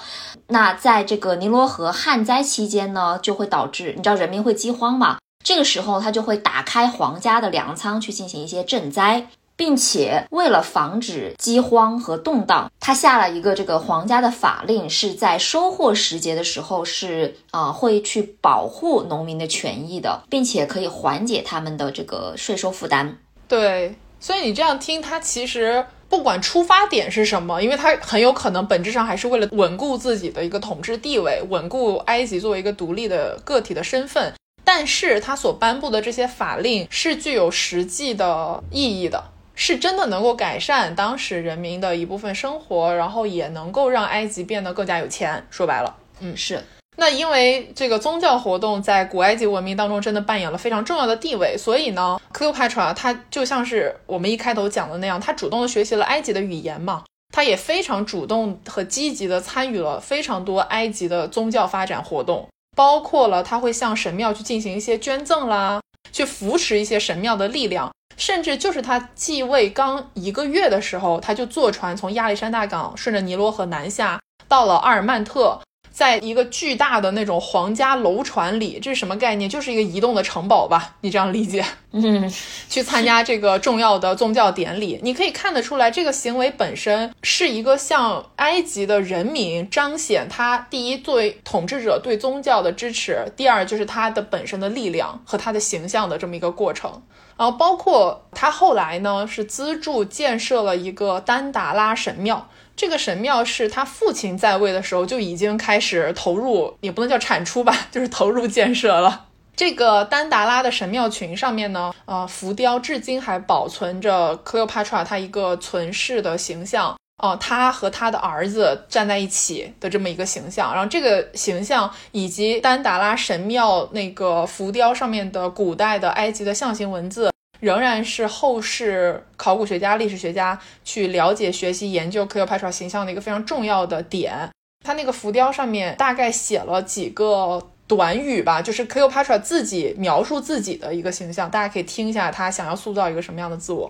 [0.47, 5.17] 那在这个尼罗河旱灾期间呢，就会导致你知道人民会饥荒嘛？
[5.43, 9.27] 这个时候他就会打开皇家的粮仓去进行一些赈灾。
[9.55, 23.17] 并且为了防止饥荒和动荡，他下了一个这个皇家的法令，是在收获时节的时候是啊、会去保护农民的权益的，并且可以缓解他们的这个税收负担。
[23.47, 34.33] 对，所以你这样听，他其实不管出发点是什么，因为他很有可能本质上还是为了稳固自己的一个统治地位，稳固埃及作为一个独立的个体的身份。
[34.65, 39.21] 但是他所颁布的这些法令是具有实际的意义的，
[39.55, 45.45] 是真的能够改善当时人民的一部分生活，然后也能够让埃及变得更加有钱。
[45.49, 45.95] 说白了。
[46.19, 46.63] 嗯，是
[46.95, 67.91] 那因为这个宗教活动在古埃及文明当中真的扮演了非常重要的地位，所以呢，Cleopatra 她就像是我们一开头讲的那样，她主动的学习了埃及的语言嘛，她也非常主动和积极的参与了非常多埃及的宗教发展活动，包括了她会向神庙去进行一些捐赠啦，去扶持一些神庙的力量。
[68.15, 75.59] 甚至就是他继位刚一个月的时候，他就坐船从亚历山大港顺着尼罗河南下，到了阿尔曼特，
[75.93, 79.47] 在一个巨大的那种皇家楼船里，这是什么概念？
[79.47, 81.63] 就是一个移动的城堡吧，你这样理解？
[81.91, 82.33] 嗯，
[82.67, 97.03] 去参加这个重要的宗教典礼，你可以看得出来，这个行为本身是一个向埃及的人民彰显他第一作为统治者对宗教的支持，第二就是他的本身的力量和他的形象的这么一个过程。
[97.35, 109.25] 然后包括他后来呢是资助建设了一个丹达拉神庙，这个神庙是他父亲在位的时候就已经开始投入，也不能叫产出吧， 就是投入建设了。
[109.55, 120.73] 这个丹达拉的神庙群上面呢，呃，浮雕至今还保存着 Cleopatra 她一个存世的形象，哦、她和她的儿子站在一起的这么一个形象。
[120.73, 127.31] 然后这个形象以及丹达拉神庙那个浮雕上面的古代的埃及的象形文字，
[127.63, 134.49] 仍然是后世考古学家、历史学家去了解、学习、研究 Cleopatra 形象的一个非常重要的点。
[134.85, 143.89] 他那个浮雕上面大概写了几个短语吧，就是 Cleopatra 自己描述自己的一个形象，大家可以听一下他想要塑造一个什么样的自我。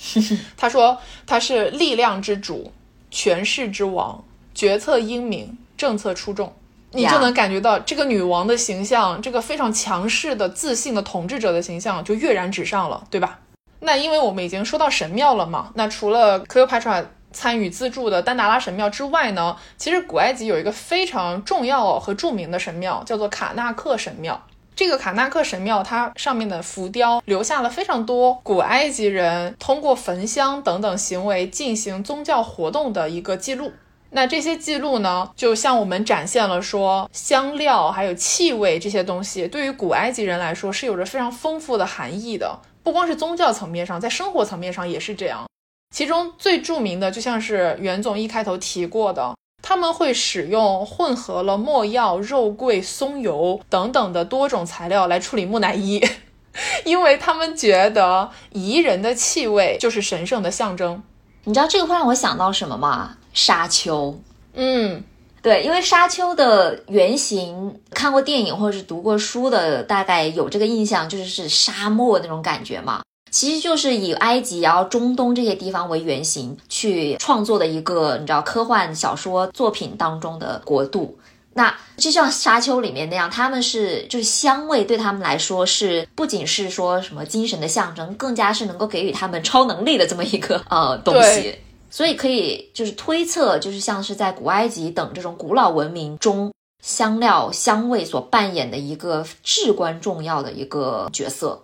[0.56, 2.72] 他说他是力量之主，
[3.10, 6.50] 权势之王，决策英明，政策出众。
[6.92, 13.38] 你就能感觉到这个女王的形象，这个非常强势的、自信的统治者的形象就跃然纸上了，对吧？
[13.80, 24.42] 那因为我们已经说到神庙了嘛，那除了 Cleopatra 参与资助的丹达拉神庙之外呢，其实古埃及有一个非常重要和著名的神庙，叫做卡纳克神庙。
[24.74, 33.72] 这个卡纳克神庙，它上面的浮雕留下了非常多古埃及人通过焚香等等行为进行宗教活动的一个记录。
[34.12, 42.58] 那这些记录呢，就向我们展现了说，香料还有气味这些东西，对于古埃及人来说是有着非常丰富的含义的。
[42.82, 45.46] 不光是宗教层面上，在生活层面上也是这样。
[45.94, 56.02] 其中最著名的，就像是袁总一开头提过的，他们会使用混合了墨药、肉桂、松油等等的多种材料来处理木乃伊，
[56.84, 61.02] 因为他们觉得宜人的气味就是神圣的象征。
[61.44, 63.16] 你知道这个会让我想到什么吗？
[63.32, 64.14] 沙丘，
[64.54, 65.02] 嗯，
[65.40, 73.02] 对，因为沙丘的原型，看过电影或者是读过书的，大概有这个印象，就是是沙漠那种感觉嘛。
[73.30, 81.16] 其实就是以埃及然后中东这些地方为原型去创作的一个，你知道科幻小说作品当中的国度。
[81.60, 91.54] 那就像沙丘里面那样，他们是就是香味对他们来说是不仅是说什么精神的象征，更加是能够给予他们超能力的这么一个呃东西。
[91.90, 96.50] 所以可以就是推测，就是像是在古埃及等这种古老文明中，
[96.82, 101.62] 香料香味所扮演的一个至关重要的一个角色。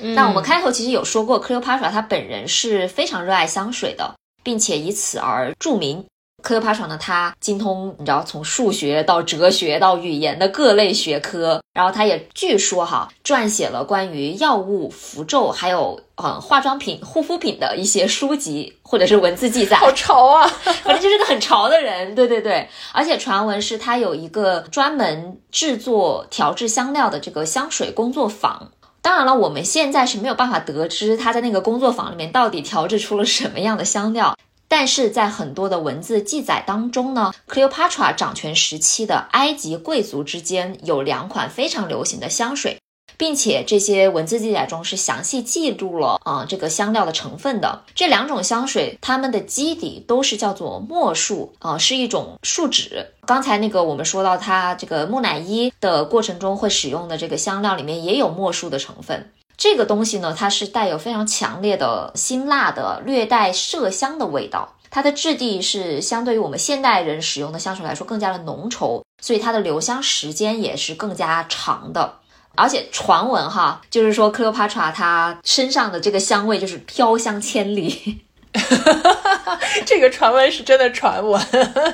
[0.00, 6.04] 那我们开头其实有说过，Cleopatra 她本人是非常热爱香水的，并且以此而著名。
[6.46, 19.76] 科罗帕爽呢，他精通你知道从数学到哲学到语言的各类学科，然后他也据说哈撰写了关于药物、符咒还有嗯化妆品、护肤品的一些书籍或者是文字记载。
[19.82, 20.46] 好潮啊！
[20.84, 22.14] 反正就是个很潮的人。
[22.14, 28.70] 对对对，而且传闻是他有一个专门制作调制香料的这个香水工作坊。
[29.02, 34.36] 当然了，我们现在是没有办法得知他在那个工作坊里面到底调制出了什么样的香料。
[34.68, 42.78] 但是在很多的文字记载当中呢，Cleopatra 掌权时期的埃及贵族之间有两款非常流行的香水，
[43.16, 47.84] 并且这些文字记载中是详细记录了啊这个香料的成分的。
[47.94, 53.12] 这两种香水，它们的基底都是叫做墨树啊，是一种树脂。
[53.24, 59.30] 刚才那个我们说到它这个木乃伊的过程中会使用的这个香料里面也有墨树的成分。
[59.56, 64.74] 这个东西呢，它是带有非常强烈的辛辣的、略带麝香的味道。
[64.90, 72.18] 它的质地是相对于我们现代人使用的香水来说更加的浓稠，所以它的留香时间也是更加长的。
[72.54, 78.22] 而且传闻哈，就是说 Cleopatra 她身上的这个香味就是飘香千里。
[79.84, 81.42] 这个传闻是真的传闻，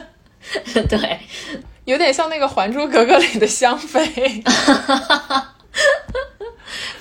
[0.88, 1.20] 对，
[1.84, 4.44] 有点像那个《还珠格格》里的香妃。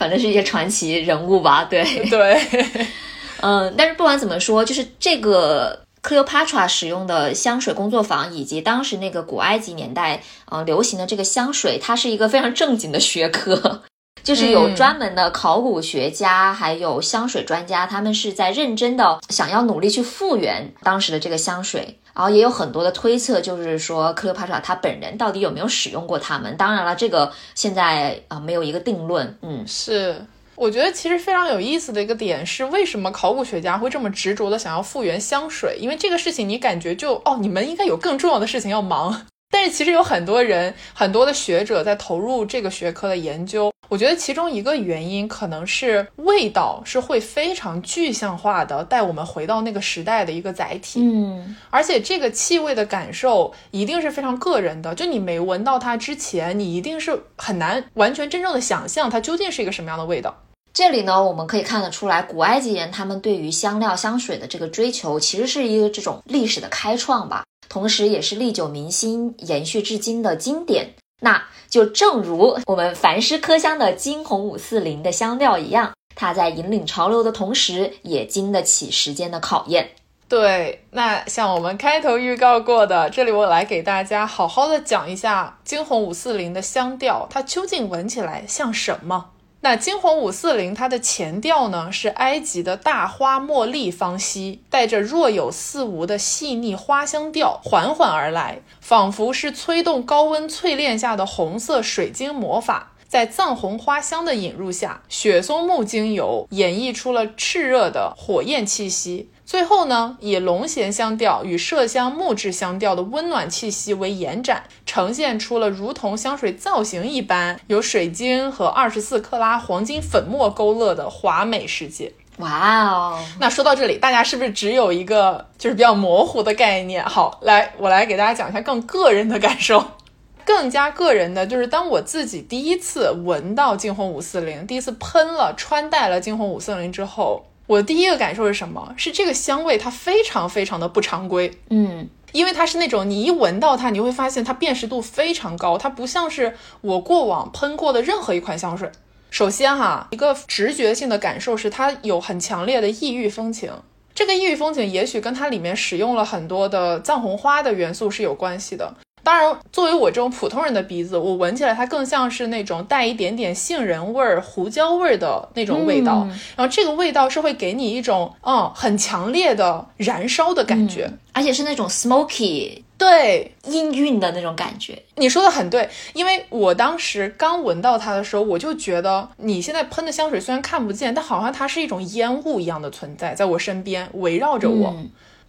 [0.02, 1.84] 反正是一些传奇人物吧，对。
[2.10, 2.41] 对，
[3.41, 13.84] 嗯，但是不管怎么说，就是这个 Cleopatra 使用的香水工作坊，以及当时那个古埃及年代啊流行的这个香水，它是一个非常正经的学科。
[14.24, 26.55] 就是有专门的考古学家，还有香水专家，他们是在认真的想要努力去复原当时的这个香水，然后也有很多的推测，就是说克罗帕莎他本人到底有没有使用过它们。
[26.57, 29.38] 当然了，这个现在啊没有一个定论。
[29.41, 35.78] 嗯，是，我觉得其实非常有意思的一个点是，为什么考古学家会这么执着的想要复原香水？
[35.80, 39.28] 因为这个事情你感觉就哦，你们应该有更重要的事情要忙。
[39.49, 43.72] 但是其实有很多人，很多的学者在投入这个学科的研究。
[43.91, 51.01] 我觉得其中一个原因可能是味道是会非常具象化的，带我们回到那个时代的一个载体。
[51.01, 60.33] 嗯，而且这个气味的感受一定是非常个人的，就你没闻到它之前，你一定是很难完全真正的想象它究竟是一个什么样的味道。
[60.73, 67.43] 这里呢，我们可以看得出来，古埃及人他们对于香料香水的这个追求，其实是一个这种历史的开创吧。
[67.67, 70.93] 同时，也是历久弥新、延续至今的经典。
[71.22, 79.91] 那就正如我们凡诗科香的惊鸿五四零的香调一样，它在引领潮流的同时，也经得起时间的考验。
[80.28, 89.32] 对，那像我们开头预告过的，这里我来给大家好好的讲一下惊鸿五四零的香调，它究竟闻起来像什么？
[89.64, 109.30] 那金红五四零，它的前调呢是埃及的大花茉莉芳烯，带着若有似无的细腻花香调缓缓而来，仿佛是催动高温淬炼下的红色水晶魔法，在藏红花香的引入下，雪松木精油演绎出了炽热的火焰气息。
[109.52, 122.14] 最后呢，以龙涎香调与麝香木质香调的温暖气息为延展，呈现出了如同香水造型一般，由水晶和二十四克拉黄金粉末勾勒的华美世界。
[122.38, 123.20] 哇哦！
[123.41, 127.04] 那说到这里，大家是不是只有一个就是比较模糊的概念？
[127.04, 129.84] 好，来，我来给大家讲一下更个人的感受，
[130.45, 137.47] 更加个人的就是当我自己第一次闻到惊鸿五四零，第一次喷了、穿戴了惊鸿五四零之后。
[137.72, 138.93] 我的第一个感受是什么？
[138.97, 141.49] 是这个香味它非常非常的不常规。
[141.69, 148.91] 嗯，因为它是那种你一闻到它，你会发现它辨识度非常高，它不像是我过往喷过的任何一款香水。
[149.30, 153.72] 首先哈，一个直觉性的感受是它有很强烈的异域风情。
[154.13, 158.93] 这个异域风情也许跟它里面使用了很多的藏红花的元素是有关系的。
[159.24, 166.28] 当然，作为我这种普通人的鼻子，我闻起来它更像是那种带一点点杏仁味儿、胡椒味儿的那种味道。
[166.55, 173.51] 然后这个味道是会给你一种嗯很强烈的燃烧的感觉，而且是那种 smoky 对。
[173.63, 174.99] 氤氲的那种感觉。
[175.17, 184.95] 你说的很对，因为我当时刚闻到它的时候，我就觉得你现在喷的香水虽然看不见，但好像它是一种烟雾一样的存在，在我身边围绕着我，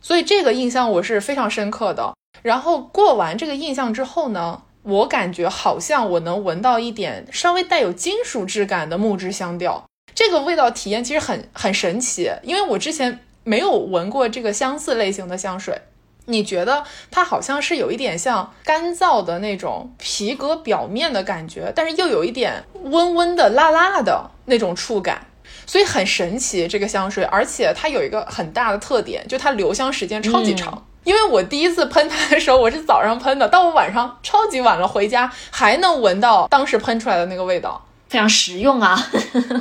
[0.02, 2.12] 所以这个印象我是非常深刻的。
[2.40, 15.82] 然后过完这个印象之后呢，我感觉好像我能闻到一点稍微带有金属质感的木质香调，这个味道体验其实很很神奇，因为我之前没有闻过这个相似类型的香水。
[16.26, 25.26] 你觉得它好像是有一点像干燥的那种皮革表面的感觉，但是又有一点温温的辣辣的那种触感，
[25.66, 30.86] 所以很神奇这个香水，而且它有一个很大的特点，就它留香时间超级长。
[31.04, 38.98] 因为我第一次喷它的时候，我是早上喷的，到我晚上超级晚了回家，还能闻到当时喷出来的那个味道，非常实用啊。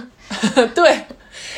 [0.76, 1.06] 对，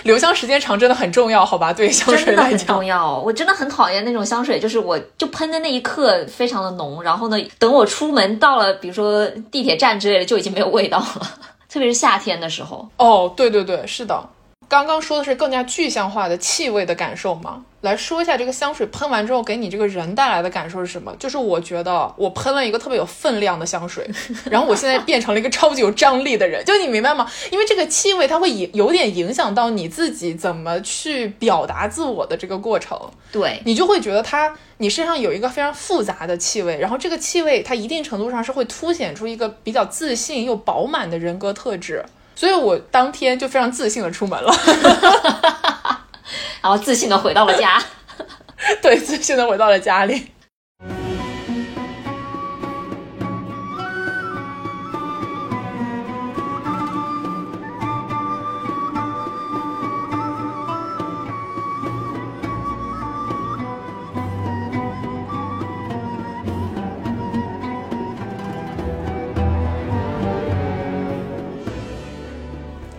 [0.04, 1.72] 留香时间长真的很重要，好吧？
[1.74, 3.20] 对香水来讲，很重要。
[3.20, 11.22] 我真的很讨厌那种香水，就是我就喷的那一刻非常的浓，然后呢，等我出门到了，比如说地铁站之类的，就已经没有味道了。
[11.70, 12.88] 特别是夏天的时候。
[12.98, 14.24] 哦，对对对，是的。
[14.74, 17.64] 刚刚说的是更加具象化的气味的感受吗？
[17.82, 21.16] 来说一下这个香水喷完之后给你这个人带来的感受是什么？
[21.20, 24.10] 就是我觉得我喷了一个特别有分量的香水，
[24.50, 27.30] 然后我现在变成了一个超级有张力的人，就你明白吗？
[27.52, 33.00] 因为这个气味它会影有点影响到你自己怎么去表达自我的这个过程，
[33.32, 42.04] 对你就会觉得它你身上有一个非常复杂的气味，然后这个气味它一定程度上是会凸显出一个比较自信又饱满的人格特质，
[42.36, 44.54] 所以我当天就非常自信的出门了。
[46.62, 47.82] 然后自信的回到了家，
[48.82, 50.33] 对，自信的回到了家里。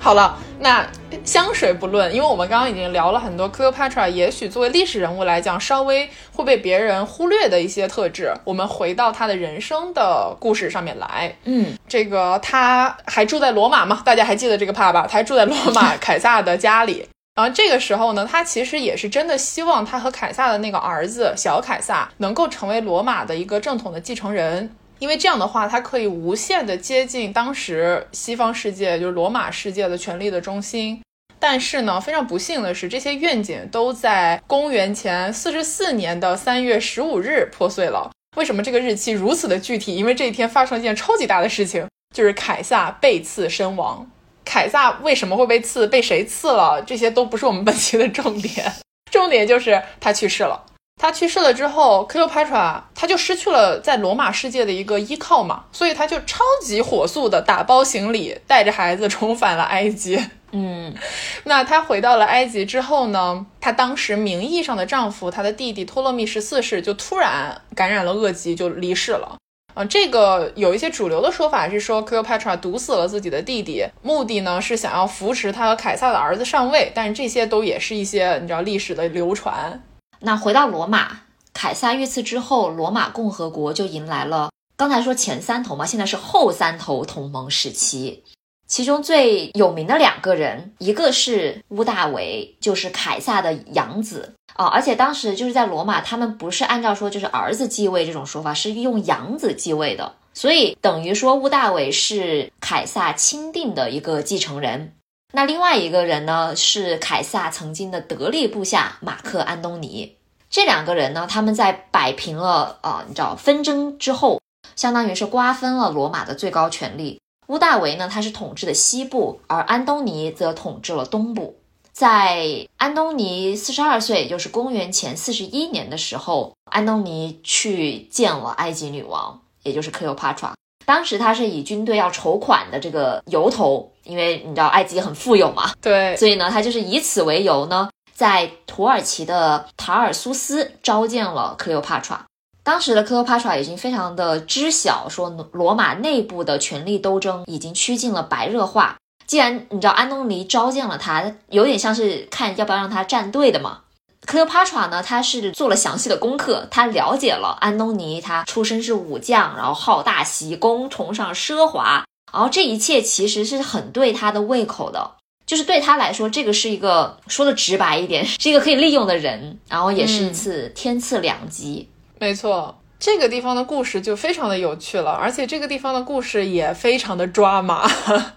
[0.04, 0.86] 好了，那。
[1.24, 8.34] 香水不论，因为我们刚刚已经聊了很多，Cleopatra 也许作为历史人物来讲，稍微会被别人忽略的一些特质。
[8.44, 14.02] 我们回到他的人生的故事上面来，嗯，这个他还住在罗马吗？
[14.04, 15.06] 大家还记得这个帕吧？
[15.08, 17.08] 他还住在罗马凯撒的家里。
[17.36, 24.76] 然后这个时候呢，他其实也是真的希望他和凯撒的那个儿子小凯撒能够成为罗马的一个正统的继承人。
[24.98, 31.00] 因为这样的话，它可以无限的接近当时西方世界，就是罗马世界的权力的中心。
[31.38, 38.10] 但是呢，非常不幸的是，这些愿景都在公元前四十四年的三月十五日破碎了。
[38.36, 39.94] 为什么这个日期如此的具体？
[39.94, 44.10] 因为这一天发生了一件超级大的事情，就是凯撒被刺身亡。
[44.44, 45.86] 凯撒为什么会被刺？
[45.86, 46.82] 被谁刺了？
[46.86, 48.72] 这些都不是我们本期的重点，
[49.10, 50.64] 重点就是他去世了。
[50.96, 60.18] 他去世了之后，Cleopatra 他就失去了在罗马世界的一个依靠嘛，所以他就超级火速的打包行李，带着孩子重返了埃及。
[60.52, 60.94] 嗯，
[61.42, 63.44] 那她回到了埃及之后呢？
[63.60, 69.36] 她当时名义上的丈夫，她的弟弟托勒密十四世就突然感染了恶疾，就离世了。
[69.74, 76.90] 啊，这个有一些主流的说法是说，Cleopatra 毒死了自己的弟弟，目的呢是想要扶持他和凯撒的儿子上位。
[76.94, 79.82] 但是这些都也是一些你知道历史的流传。
[80.24, 81.18] 那回到罗马，
[81.52, 88.24] 凯撒遇刺之后，罗马共和国就迎来了刚才说前三头嘛，现在是后三头同盟时期。
[88.66, 104.94] 其中最有名的两个人，一个是屋大维，就是凯撒的养子啊，而且当时就是在罗马，他们不是按照说就是儿子继位这种说法，是用养子继位的，所以等于说屋大维是凯撒钦定的一个继承人。
[105.36, 110.16] 那另外一个人呢，是凯撒曾经的得力部下马克安东尼。
[110.48, 114.40] 这两个人呢，他们在摆平了啊，你知道纷争之后，
[114.76, 117.20] 相当于是瓜分了罗马的最高权力。
[117.48, 121.56] 屋大维呢，他是统治的西部，而安东尼则统治了东部。
[121.90, 130.52] 在安东尼四十二岁，也就是公元前四十一年的时候，安东尼去见了埃及女王，也就是 Cleopatra。
[130.86, 142.18] 当时他是以军队要筹款的这个由头，因为你知道埃及很富有嘛，对，所以呢，他就是以此为由呢，在土耳其的塔尔苏斯召见了 Cleopatra。
[142.62, 148.96] 当时的克罗帕特拉已经非常的知晓，说罗马内部的权力斗争已经趋近了白热化。
[149.26, 153.80] 既然你知道安东尼召见了他，有点像是看要不要让他站队的嘛。
[154.26, 162.02] 克罗帕特拉呢，他是做了详细的功课，他了解了安东尼，他出身是武将，然后好大喜功，崇尚奢华，
[162.34, 165.12] 然后这一切其实是很对他的胃口的。
[165.46, 171.86] 就是对他来说，这个是一个说的直白一点，是一个可以利用的人，然后也是一次天赐良机。
[172.18, 177.86] 没错，这个地方的故事就非常的有趣了，而且这个地方的故事也非常的抓马。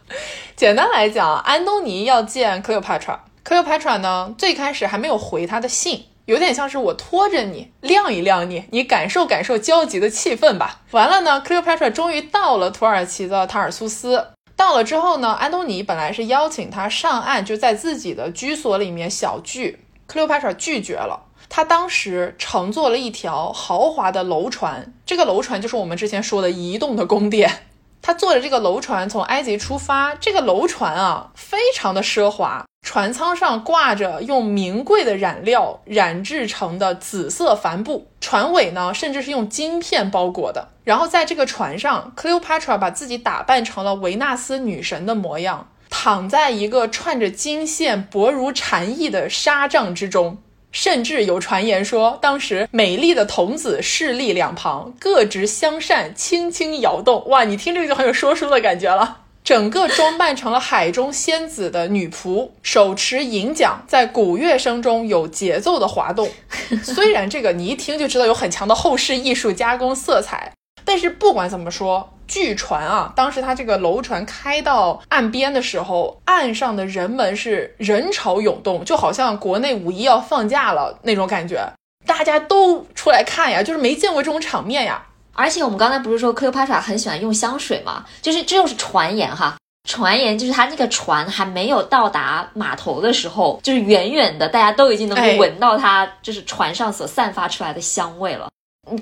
[0.58, 10.82] 简单来讲，安东尼要见 Cleopatra，Cleopatra 呢最开始还没有回他的信，有点像是我拖着你晾一晾你，你感受感受焦急的气氛吧。
[10.92, 14.28] 完了呢，Cleopatra 终于到了土耳其的塔尔苏斯。
[14.58, 19.80] 到了之后呢，安东尼本来是邀请他上岸，就在自己的居所里面小聚。
[20.06, 21.24] 克罗帕特拒绝了。
[21.48, 27.68] 他当时乘坐了一条豪华的楼船，这个楼船就是我们之前说的移动的宫殿。
[28.02, 32.66] 他坐着这个楼船从埃及出发，这个楼船啊，非常的奢华。
[32.84, 40.70] 船舱上挂着用名贵的染料染制成的紫色帆布，船尾呢甚至是用金片包裹的。
[40.86, 50.38] 然后在这个船上，Cleopatra 把自己打扮成了维纳斯女神的模样，躺在一个串着金线、薄如蝉翼的纱帐之中。
[50.78, 57.28] 甚至有传言说，当时美丽的童子侍立两旁，各执香扇，轻轻摇动。
[57.30, 59.22] 哇，你听这个就很有说书的感觉了。
[59.44, 66.30] 整个装扮成了海中仙子的女仆，手持银桨，在鼓乐声中有节奏的滑动。
[66.86, 70.54] 虽然这个你一听就知道有很强的后世艺术加工色彩，
[70.86, 81.66] 但是不管怎么说，据传啊，当时他这个楼船开到岸边的时候，岸上的人们是人潮涌动，就好像国内五一要放假了那种感觉，
[82.06, 85.04] 大家都出来看呀，就是没见过这种场面呀。
[85.34, 88.04] 而且我们刚才不是说克罗帕特拉很喜欢用香水吗？
[88.22, 89.56] 就是这又是传言哈，
[89.88, 98.50] 传言就是他那个船还没有到达码头的时候，就是远远的大家都已经能够闻到它就是船上所散发出来的香味了。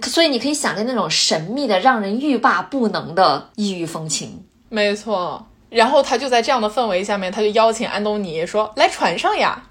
[0.03, 4.45] 所以你可以想见那种神秘的、让人欲罢不能的异域风情。
[4.69, 9.61] 没错，然后他就在这样的氛围下面，他就邀请安东尼说：“来船上呀，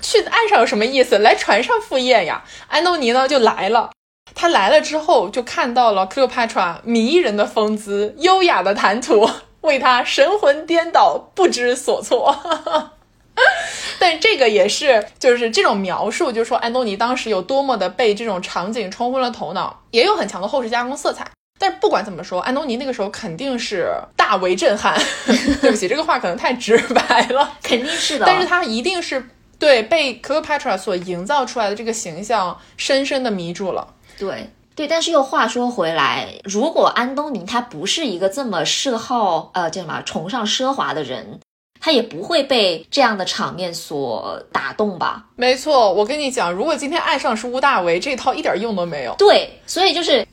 [0.00, 1.18] 去岸上有什么意思？
[1.18, 3.90] 来船上赴宴呀。”安东尼呢就来了。
[4.34, 9.28] 他来了之后，就看到了 Cleopatra 迷人的风姿、优雅的谈吐，
[9.60, 12.34] 为他神魂颠倒、不知所措。
[13.98, 21.26] 但这个也是，就是这种描述，就是说安东尼当时有多么的被这种场景冲昏了头脑，也有很强的后世加工色彩。
[21.58, 25.00] 但是不管怎么说，安东尼那个时候肯定是大为震撼。
[25.62, 28.26] 对不起，这个话可能太直白了，肯定是的。
[28.26, 29.24] 但是他一定是
[29.60, 33.94] 对被 Cleopatra 所营造出来的这个形象深深的迷住了。
[34.18, 41.38] 对对，但是又话说回来，如果安东尼他不是一个这么嗜好呃叫什么崇尚奢华的人，
[41.84, 45.26] 他也不会被这样的场面所打动吧？
[45.34, 49.12] 没错，我跟你讲，如果今天爱上是乌大维，这套一点用都没有。
[49.18, 50.24] 对，所以就是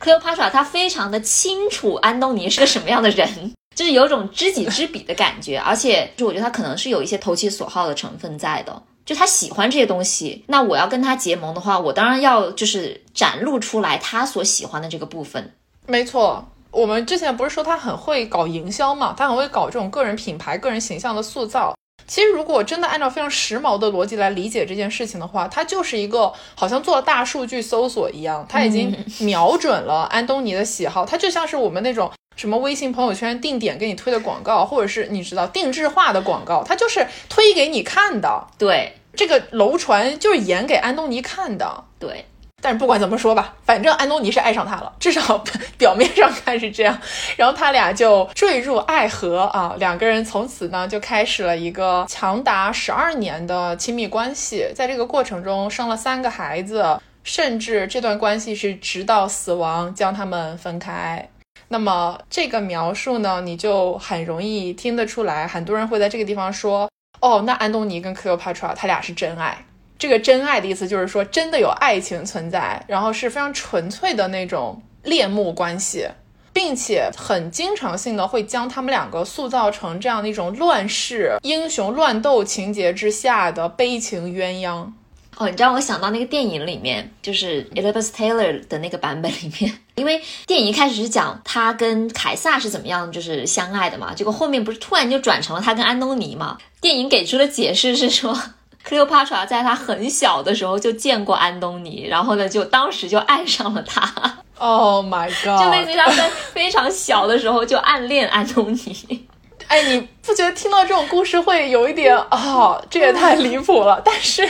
[0.00, 8.82] 克罗帕特拉他非常的清楚安东尼是个什么样的人，就是有种知己知彼的感觉，而且就我觉得他可能是有一些投其所好的成分在的。
[9.06, 15.54] 就他喜欢这些东西，那我要跟他结盟的话，我当然要就是展露出来他所喜欢的这个部分。
[15.86, 21.74] 没错，我们之前不是说他很会搞营销嘛，他很会搞这种个人品牌、个人形象的塑造。
[22.06, 32.10] 其实如果真的按照非常时髦的逻辑来理解这件事情的话，他就是一个好像做了大数据搜索一样，他已经瞄准了安东尼的喜好，他就像是我们那种。
[32.34, 38.46] 什么微信朋友圈定点给你推的广告，或者是你知道定制化的广告，它就是推给你看的。
[38.56, 41.84] 对，这个楼船就是演给安东尼看的。
[41.98, 42.24] 对，
[42.64, 45.44] 但是不管怎么说吧，反正安东尼是爱上他了， 至少
[45.76, 46.96] 表面上看是这样。
[47.36, 61.28] 然后他俩就坠入爱河啊，两个人从此呢就开始了一个长达十二年的亲密关系，在这个过程中生了三个孩子，甚至这段关系是直到死亡将他们分开。
[61.68, 66.88] 那么这个描述呢，你就很容易听得出来，很多人会在这个地方说，
[67.20, 69.64] 哦，那安东尼跟克罗帕特拉他俩是真爱。
[70.02, 76.08] 这个真爱的意思就是说，真的有爱情存在，然后是非常纯粹的那种恋慕关系，
[76.52, 84.90] 并且很经常性的会将他们两个塑造成这样的一种乱世英雄乱斗情节之下的悲情鸳鸯。
[85.36, 96.58] 哦，你知道我想到那个电影里面，就是 Elizabeth Taylor 的那个版本里面， 因为电影一开始是讲他跟凯撒是怎么样就是相爱的嘛，结果后面不是突然就转成了他跟安东尼嘛？
[96.80, 98.36] 电影给出的解释是说，
[98.82, 104.12] 克利欧帕特拉在他很小的时候就见过安东尼，然后呢，就当时就爱上了他。
[104.58, 105.64] Oh my god！
[105.64, 109.26] 就类似于他在非常小的时候就暗恋安东尼。
[109.68, 114.02] 哎，你不觉得听到这种故事会有一点啊， 这也太离谱了？
[114.04, 114.48] 但是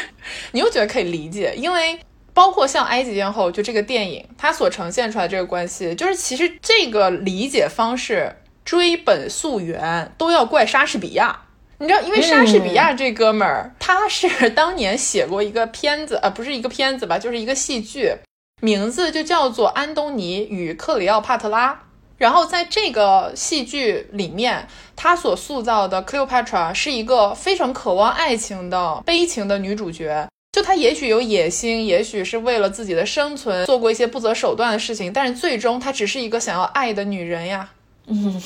[0.53, 1.99] 你又觉得可以理解，因为
[2.35, 11.42] 包括像埃及艳后，就这个电影它所呈现出来这个关系，就是其实这个理解方式追本溯源都要怪莎士比亚。
[11.83, 18.15] 你知道，因为莎士比亚这哥们儿，他是当年写过一个片子，呃，不是一个片子吧，就是一个戏剧。
[18.61, 21.73] 名字就叫做《安东尼与克里奥帕特拉》，
[22.19, 30.29] 然后在这个戏剧里面，他所塑造的 Cleopatra 是一个非常渴望爱情的悲情的女主角。
[30.53, 37.71] 就她也许有野心，也许是为了自己的生存做过一些不择手段的事情，但是最终她只是一个想要爱的女人呀。
[38.07, 38.41] 嗯，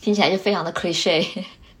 [0.00, 1.24] 听起来就非常的 cliche，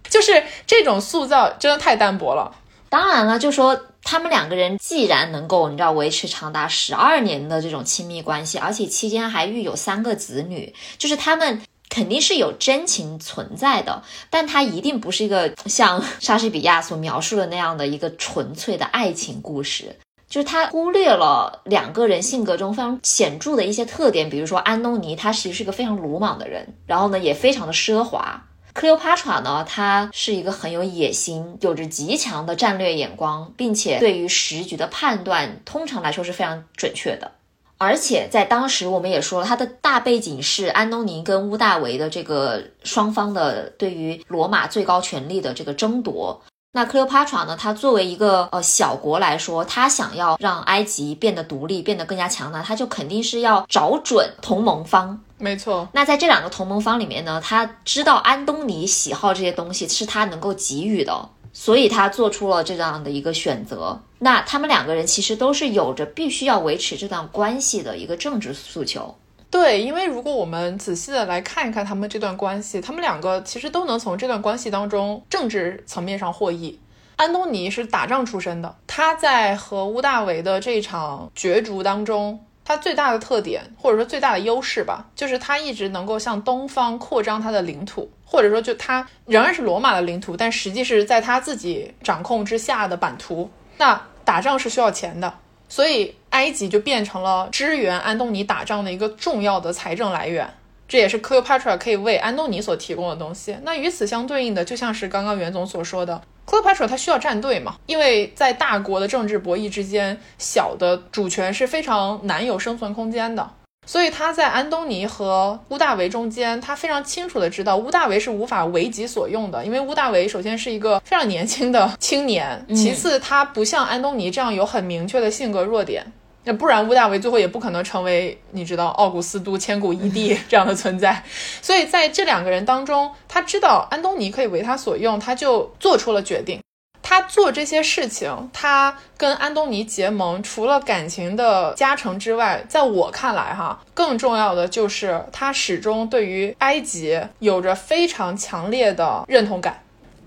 [0.08, 2.54] 就是这种塑造真的太单薄了。
[2.88, 3.80] 当然了，就说。
[4.08, 14.04] 他们两个人既然能够，你知道维持长达十二年的这种亲密关系，而且期间还育有三个子女，就是他们肯定是有真情存在的。
[14.30, 19.96] 但他一定不是一个像莎士比亚所描述的那样的一个纯粹的爱情故事，
[20.28, 28.44] 就是他忽略了两个人性格中非常显著的一些特点，比如说安东尼，他其实是一个非常鲁莽的人，然后呢也非常的奢华。
[28.76, 37.32] 克里欧帕特呢，他是一个很有野心、有着极强的战略眼光，并且对于时局的判断，通常来说是非常准确的。
[37.78, 46.42] 而且在当时，我们也说了，他的大背景是安东尼跟乌大维的这个双方的对于罗马最高权力的这个争夺。
[46.76, 55.18] 那克利欧帕特拉呢，她作为一个呃小国来说，她想要让埃及变得独立，变得更加强大，她就肯定是要找准同盟方。
[55.38, 63.98] 没错，那在这两个同盟方里面呢，他知道安东尼喜好这些东西是他能够给予的，所以他做出了这样的一个选择。
[64.18, 69.14] 那他们两个人其实都是有着必须要维持这段关系的一个政治诉求。
[69.56, 76.78] 对，因为如果我们仔细的来看一看他们这段关系，他们两个其实都能从这段关系当中政治层面上获益。
[77.16, 82.38] 安东尼是打仗出身的，他在和屋大维的这场角逐当中。
[82.66, 93.48] 他最大的特点，或者说最大的优势吧，就是他一直能够向东方扩张他的领土，或者说就他仍然是罗马的领土，但实际是在他自己掌控之下的版图。
[93.78, 95.32] 那打仗是需要钱的，
[95.68, 100.48] 所以埃及就变成了支援安东尼打仗的一个重要的财政来源。
[100.88, 103.56] 这也是 Cleopatra 可以为安东尼所提供的东西。
[103.62, 107.76] 那与此相对应的，就像是刚刚袁总所说的，Cleopatra 他需要站队嘛？
[107.86, 113.50] 因为在大国的政治博弈之间，小的主权是非常难有生存空间的。
[113.86, 126.04] 所以他在安东尼和乌大维中间，他非常清楚的知道乌大维是无法为己所用的，因为乌大维首先是一个非常年轻的青年，其次他不像安东尼这样有很明确的性格弱点。
[126.48, 131.20] 那不然，乌大维最后也不可能成为你知道奥古斯都千古一帝 这样的存在。
[131.60, 136.60] 所以在这两个人当中，他知道安东尼可以为他所用，他就做出了决定。
[137.08, 149.80] 他做这些事情，他跟安东尼结盟，除了感情的加成之外，在我看来，哈，更重要的就是他始终对于埃及有着非常强烈的认同感。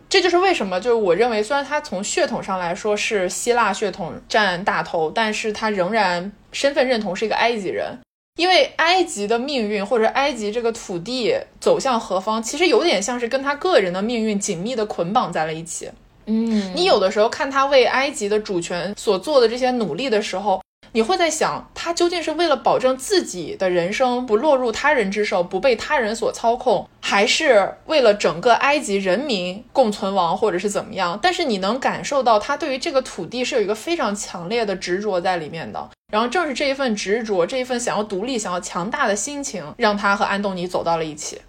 [0.07, 7.99] 这就是为什么，就是我认为，虽然他从血统上来说是希腊血统占大头，但是他仍然身份认同是一个埃及人，
[8.38, 15.89] 因为埃及的命运或者埃及这个土地走向何方，其实有点像是跟他个人的命运紧密的捆绑在了一起。
[16.30, 20.61] 嗯，你有的时候看他为埃及的主权所做的这些努力的时候。
[20.91, 31.19] 你会在想，他究竟是为了保证自己的人生不落入他人之手，不被他人所操控，还是为了整个埃及人民共存亡，或者是怎么样？
[31.21, 35.89] 但是你能感受到，他对于这个土地是有一个非常强烈的执着在里面的。
[36.11, 41.39] 然后正是这一份执着，这一份想要独立、想要强大的心情，让他和安东尼走到了一起。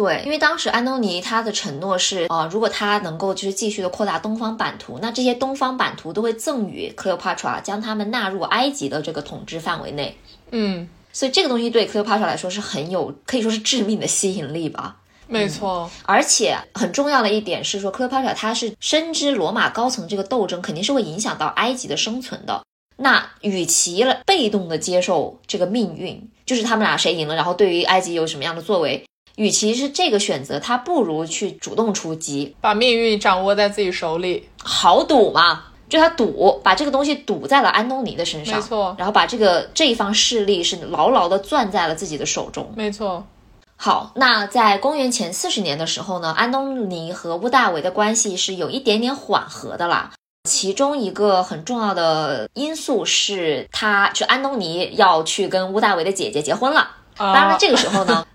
[0.00, 10.16] 对，因为当时安东尼他的承诺是，呃，如果他能够就是继续的扩大东方版图，那这些东方版图都会赠予 Cleopatra，将他们纳入埃及的这个统治范围内。
[10.52, 14.96] 嗯，所以这个东西对 Cleopatra 来说是很有，可以说是致命的吸引力吧。
[15.26, 22.62] 没错，而且很重要的一点是说，Cleopatra 他是深知罗马高层这个斗争肯定是会影响到埃及的生存的。
[22.96, 29.04] 那与其被动的接受这个命运，就是他们俩谁赢了，然后对于埃及有什么样的作为。
[29.40, 35.64] 与其是这个选择，他不如去主动出击，把命运掌握在自己手里，好赌嘛？
[35.88, 38.94] 就他赌，把这个东西赌在了安东尼的身上，没错。
[38.98, 43.24] 然后把这个这一方势力是牢牢的攥在了自己的手中，没错。
[43.76, 50.10] 好，那在公元前四十年的时候呢，安东尼和屋大维的关系是有一点点缓和的啦。
[50.46, 56.90] 其中一个很重要的因素是，他就安东尼要去跟屋大维的姐姐结婚了。
[57.20, 58.26] 当然，这个时候呢，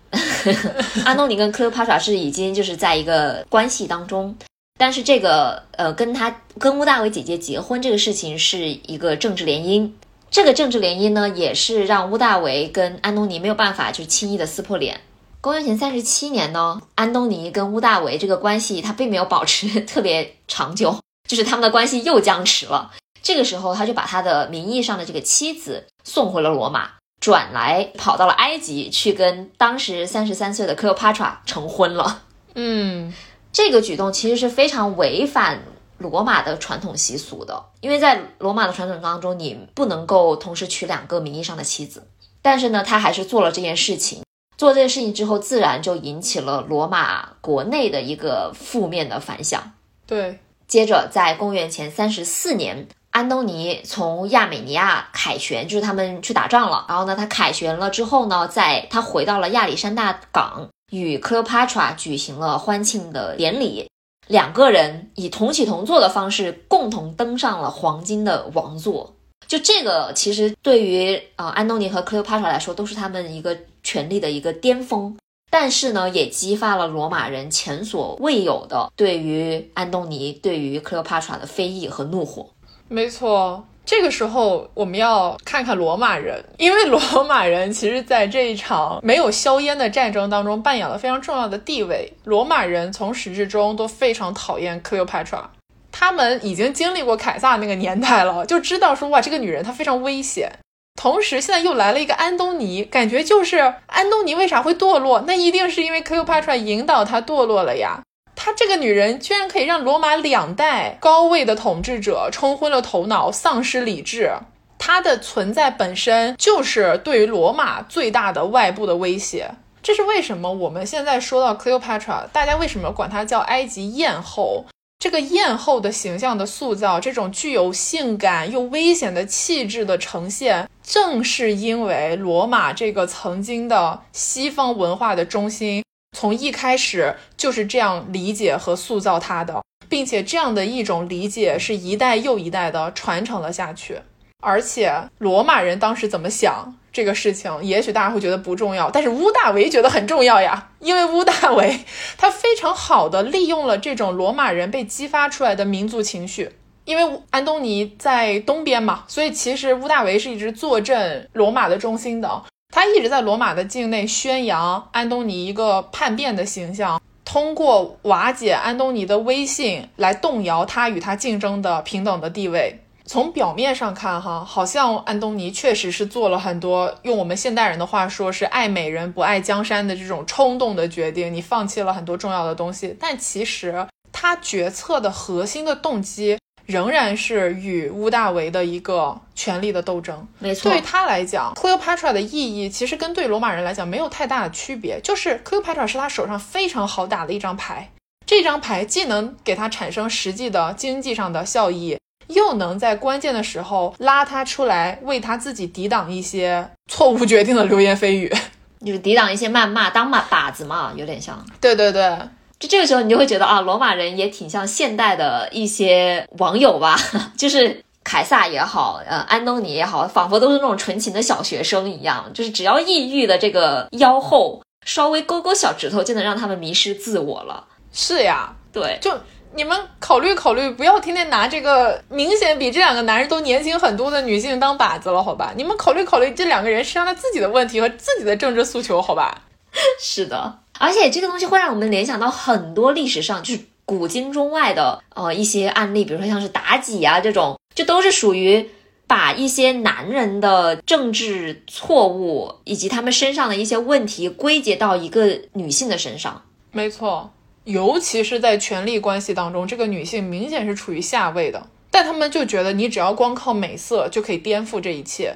[1.04, 4.36] 安东尼跟克利奥帕特是已经就是在一个关系当中。
[4.78, 9.90] 但是这个呃，跟他跟乌大维姐姐结婚这个事情是一个政治联姻。
[10.30, 15.00] 这个政治联姻呢，也是让乌大维跟安东尼没有办法就轻易的撕破脸。
[15.40, 22.92] 公元前三十七年呢，安东尼跟乌大维这个关系他并没有保持 特别长久，就是他们的关系又僵持了。
[23.24, 32.24] 这个时候，他就把他的名义上的这个妻子送回了罗马，转来跑到了埃及去跟当时三十三岁的克罗帕特成婚了。
[32.53, 33.13] 嗯，
[33.51, 35.63] 这个举动其实是非常违反
[35.97, 42.07] 罗马的传统习俗的，因为在罗马的传统当中，你不能够同时娶两个名义上的妻子。
[42.41, 44.22] 但是呢，他还是做了这件事情。
[44.57, 49.74] 做这件事情之后，自然就引起了罗马国内的一个负面的反响。
[50.05, 56.86] 对，接着在公元前三十四年，安东尼从亚美尼亚凯旋，就是他们去打仗了。
[56.89, 63.89] 然后呢，他凯旋了之后呢，在他回到了亚历山大港，与 Cleopatra 举行了欢庆的典礼。
[64.28, 69.16] 两个人以同起同坐的方式，共同登上了黄金的王座。
[69.47, 73.57] 就这个，其实对于呃安东尼和 Cleopatra 来说，都是他们一个。
[73.86, 75.16] 权力的一个巅峰，
[75.51, 82.49] 但是呢，也激发了罗马人前所未有的对于安东尼、对于克罗帕特的非议和怒火。
[82.88, 92.14] 没错，这个时候我们要看看罗马人，因为罗马人其实在这一场没有硝烟的战争当中扮演了非常重要的地位。
[92.24, 95.44] 罗马人从始至终都非常讨厌克罗帕特，
[95.92, 100.52] 他们已经经历过凯撒那个年代了，就知道说哇，这个女人她非常危险。
[100.96, 103.58] 同时，现在又来了一个安东尼，感觉就是
[103.88, 105.22] 安东尼为啥会堕落？
[105.28, 108.02] 那一定是因为 Cleopatra 引导他堕落了呀。
[108.46, 114.32] 她这个女人居然可以让罗马两代高位的统治者冲昏了头脑，丧失理智。
[114.78, 119.50] 她的存在本身就是对于罗马最大的外部的威胁。
[119.82, 120.54] 这是为什么？
[120.54, 124.66] 我们现在说到 Cleopatra，大家为什么管她叫埃及艳后？
[125.00, 135.84] 这个艳后的形象的塑造，这种具有性感又危险的气质的呈现，正是因为罗马这个曾经的西方文化的中心，
[136.16, 143.99] 从一开始就是这样理解和塑造他的，并且这样的一种理解是一代又一代的传承了下去。
[144.41, 146.74] 而且罗马人当时怎么想？
[146.93, 151.82] 这个事情也许大家会觉得不重要，但是乌大维觉得很重要呀，因为乌大维
[152.18, 156.51] 他非常好的利用了这种罗马人被激发出来的民族情绪。
[156.86, 162.43] 因为安东尼在东边嘛，所以其实乌大维是一直坐镇罗马的中心的，
[162.76, 172.82] 他一直在罗马的境内宣扬安东尼一个叛变的形象，通过瓦解安东尼的威信来动摇他与他竞争的平等的地位。
[173.06, 182.94] 从表面上看，哈，好像安东尼确实是做了很多用我们现代人的话说是爱美人不爱江山的这种冲动的决定，你放弃了很多重要的东西。
[183.00, 190.28] 但其实他决策的核心的动机仍然是与乌大维的一个权力的斗争。
[190.39, 197.91] 没错，对于他来讲，Cleopatra 的意义其实跟对罗马人来讲没有太大的区别，就是 Cleopatra 是他手上非常好打的一张牌，
[198.26, 201.97] 这张牌既能给他产生实际的经济上的效益。
[202.28, 208.34] 又能在关键的时候拉他出来，为他自己抵挡一些错误决定的流言蜚语，
[208.84, 211.45] 就是抵挡一些谩骂，当马靶子嘛，有点像。
[211.61, 212.18] 对对对，
[212.66, 216.97] 就这个时候你就会觉得啊，罗马人也挺像现代的一些网友吧，
[217.38, 227.66] 就是凯撒也好，呃，安东尼也好，仿佛都是那种纯情的小学生一样，就是只要抑郁的这个腰后稍微勾勾小指头，就能让他们迷失自我了。
[227.91, 229.11] 是呀，对，就。
[229.57, 235.53] 你们考虑考虑，不要天天拿这个明显比这两个男人都年轻很多的女性当靶子了，好吧？
[235.55, 239.43] 你们考虑考虑这两个人身上他自己的问题和自己的政治诉求，好吧？
[239.97, 248.70] 是的，而且这个东西会让我们联想到很多历史上就是古今中外的呃一些案例，比如说像是妲己啊这种，就都是属于
[249.08, 256.44] 把一些男人的政治错误以及他们身上的一些问题归结到一个女性的身上。
[256.72, 257.32] 没错。
[257.64, 265.36] 尤其是在权力关系当中，这个女性明显是处于下位的，但他们就觉得你只要光靠美色就可以颠覆这一切。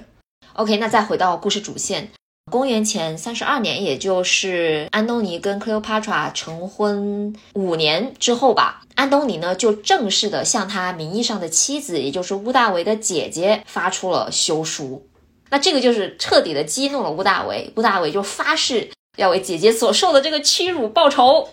[0.53, 2.11] OK，那再回到故事主线，
[2.49, 15.05] 公元前三十二年，也就是安东尼跟 Cleopatra 成婚五年之后吧，安东尼呢就正式的向他名义上的妻子，也就是乌大维的姐姐发出了休书。
[15.49, 21.49] 那这个就是彻底的激怒了乌大维，乌大维就发誓要为姐姐所受的这个屈辱报仇。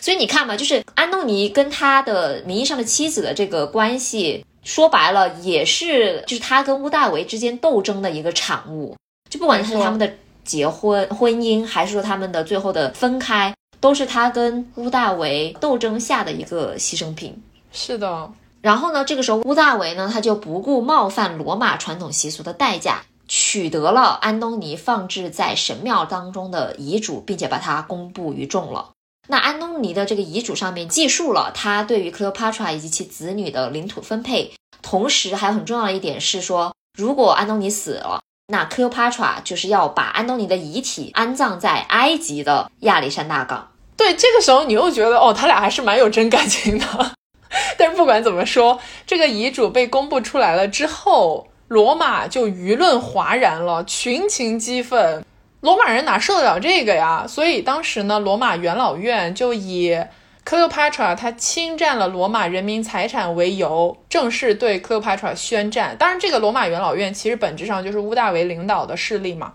[0.00, 8.96] 所以你看嘛，就是安东尼跟他的名义上的妻子的这个关系，说白了也是就是他跟乌大维之间斗争的一个产物。
[9.30, 10.10] 就不管是他们的
[10.48, 17.40] 结婚婚姻，还是说他们的最后的分开，都是他跟乌大维斗争下的一个牺牲品。
[17.70, 18.30] 是的。
[18.62, 28.92] 然后呢，这个时候乌大维呢，他就不顾冒犯罗马传统习俗的代价，取得了安东尼放置在神庙当中的遗嘱，并且把它公布于众了。
[29.28, 38.20] 那安东尼的这个遗嘱上面记述了他对于 Cleopatra 以及其子女的领土分配，同时还有很重要的一点是说，如果安东尼死了，
[38.50, 43.72] 那 Cleopatra 就是要把安东尼的遗体安葬在埃及的亚历山大港。
[43.94, 46.86] 对，这个时候你又觉得哦，他俩还是蛮有真感情的。
[47.76, 55.22] 但是不管怎么说，这个遗嘱被公布出来了之后，罗马就舆论哗然了，群情激愤。
[55.60, 57.26] 罗马人哪受得了这个呀？
[57.28, 59.94] 所以当时呢，罗马元老院就以
[60.48, 65.94] Cleopatra 他侵占了罗马人民财产为由，正式对 Cleopatra 宣战。
[65.98, 69.52] 当然，这个罗马元老院其实本质上就是屋大维领导的势力嘛，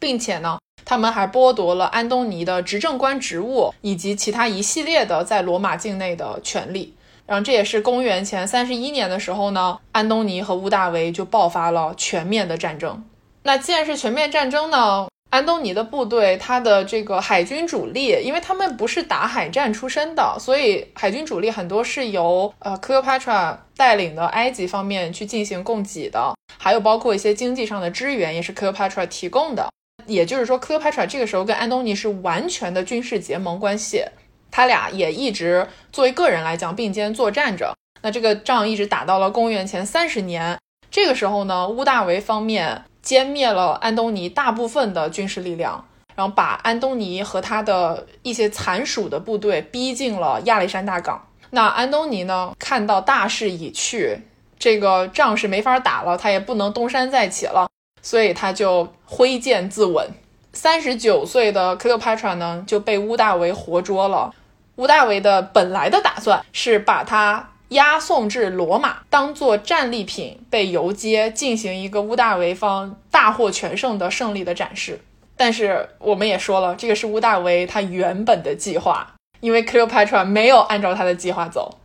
[0.00, 6.92] 并且呢，他们还剥夺了安东尼的执政官职务以及其他一系列的在罗马境内的权利。
[7.24, 13.04] 然后这也是公元前三十一年的时候呢，安东尼和屋大维就爆发了全面的战争。
[13.44, 15.06] 那既然是全面战争呢？
[15.32, 29.70] 安东尼的部队，他的这个海军主力，因为他们不是打海战出身的，所以海军主力很多是由呃 Cleopatra 带领的埃及方面去进行供给的，还有包括一些经济上的支援也是 Cleopatra 提供的。
[30.04, 34.04] 也就是说，Cleopatra 这个时候跟安东尼是完全的军事结盟关系，
[34.50, 37.74] 他俩也一直作为个人来讲并肩作战着。
[38.02, 40.58] 那这个仗一直打到了公元前三十年，
[40.90, 42.84] 这个时候呢，屋大维方面。
[43.04, 45.84] 歼灭了安东尼大部分的军事力量，
[46.14, 51.26] 然后把安东尼和他的一些残属的部队逼进了亚历山大港。
[51.50, 54.18] 那安东尼呢，看到大势已去，
[54.58, 57.68] 这个仗是没法打了，他也不能东山再起了，
[58.00, 60.06] 所以他就挥剑自刎。
[60.52, 64.32] 三十九岁的 Cleopatra 呢，就被屋大维活捉了。
[64.76, 67.51] 屋大维的本来的打算是把他。
[67.72, 75.00] 押送至罗马，当做战利品被游街，进行一个乌大维方大获全胜的胜利的展示。
[75.36, 81.78] 但是我们也说了，这个是乌大维他原本的计划，因为 Cleopatra 没有按照他的计划走。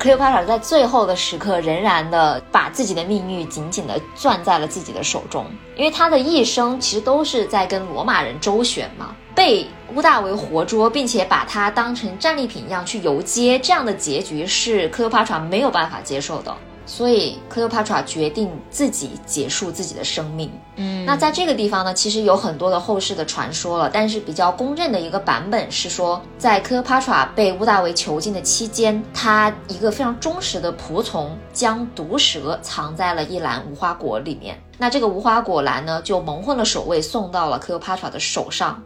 [0.00, 5.44] 克利奥帕特在最后的时刻，仍然的把自己的命运紧紧的攥在了自己的手中，
[5.76, 16.56] 因为他的一生其实都是在跟罗马人周旋嘛，被乌大维活捉，并且把他当成战利品一样去游街，这样的结局是克利奥帕特没有办法接受的。
[16.90, 20.50] 所以，Cleopatra 决定自己结束自己的生命。
[20.74, 34.60] 嗯，那在这个地方呢，其实有很多的后世的传说了，但是比较公认的一个版本是说，在 Cleopatra 被乌大维囚禁的期间，他一个非常忠实的仆从将毒蛇藏在了一篮无花果里面。
[34.76, 38.82] 那这个无花果篮呢，就蒙混了守卫，送到了 Cleopatra 的手上。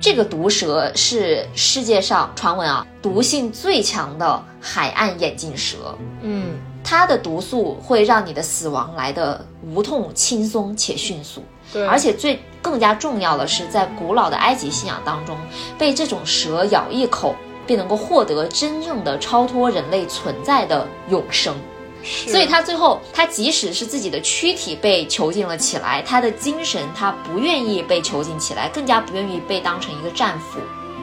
[0.00, 5.98] 这个毒蛇是世界上传闻啊，毒性最强的海岸眼镜蛇。
[6.22, 6.56] 嗯。
[6.90, 11.44] 它的毒素会让你的死亡来的无痛、轻松且迅速。
[11.70, 15.36] 对，而且最更加重要的是，在古老的埃及信仰当中，
[15.76, 17.34] 被这种蛇咬一口，
[17.66, 21.54] 便能够获得真正的超脱人类存在的永生。
[22.02, 30.58] 所以，他最后，他即使是自己的躯体被囚禁了起来，他的精神他不愿意被囚禁起来，更加不愿意被当成一个战俘。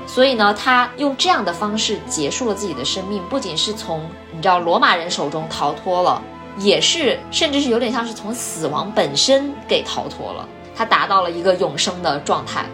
[0.07, 6.21] 所以呢，他用这样的方式结束了自己的生命，不仅是从你知道罗马人手中逃脱了，
[6.57, 10.47] 也是甚至是有点像是从死亡本身给逃脱了。
[10.75, 12.65] 他达到了一个永生的状态。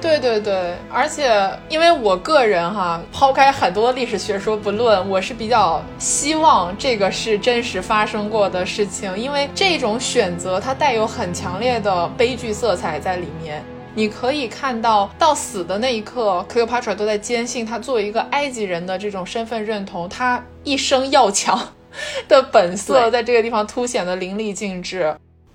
[0.00, 13.62] 对对对，而且因为我个人哈，抛开很多历史学说不论，我是比较希望这个是真实发生过的事情，因为这种选择它带有很强烈的悲剧色彩在里面。
[13.94, 21.72] 你可以看到，到死的那一刻，Cleopatra 都在坚信他作为一个埃及人的这种身份认同，他一生要强
[22.28, 25.14] 的本色，在这个地方凸显的淋漓尽致。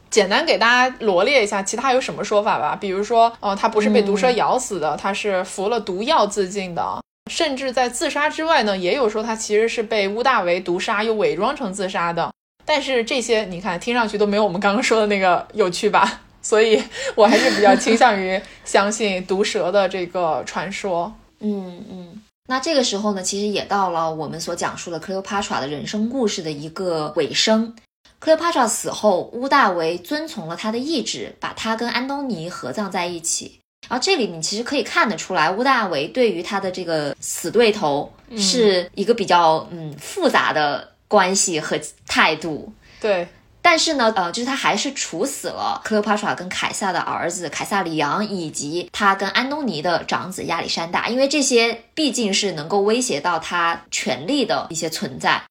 [0.09, 2.77] 简单给大家罗列一下，其他有什么说法吧？
[2.79, 7.01] 比如说，哦，他不是被毒蛇咬死的，他是服了毒药自尽的。
[7.31, 12.31] 甚至在自杀之外呢，也有说他其实是被乌大维毒杀，又伪装成自杀的。
[12.65, 16.21] 但是这些你看，听上去都没有我们刚刚说的那个有趣吧？
[16.45, 16.79] 所以
[17.15, 21.11] 我还是比较倾向于相信毒蛇的这个传说。
[21.39, 22.21] 嗯嗯。
[22.47, 27.75] 那这个时候呢，其实也到了我们所讲述的 Cleopatra 的人生故事的一个尾声。
[28.21, 33.59] Cleopatra 死后，乌大维遵从了他的意志，把他跟安东尼合葬在一起。
[33.89, 42.71] 然后这里你其实可以看得出来，乌大维对于他的这个死对头是一个比较嗯复杂的关系和态度。
[43.01, 43.27] 对。
[43.67, 55.41] 但是呢，呃，就是他还是处死了克罗帕 a 跟凯撒的儿子凯撒里昂，以及他跟安东尼的长子亚历山大，因为这些毕竟是能够威胁到他权力的一些存在。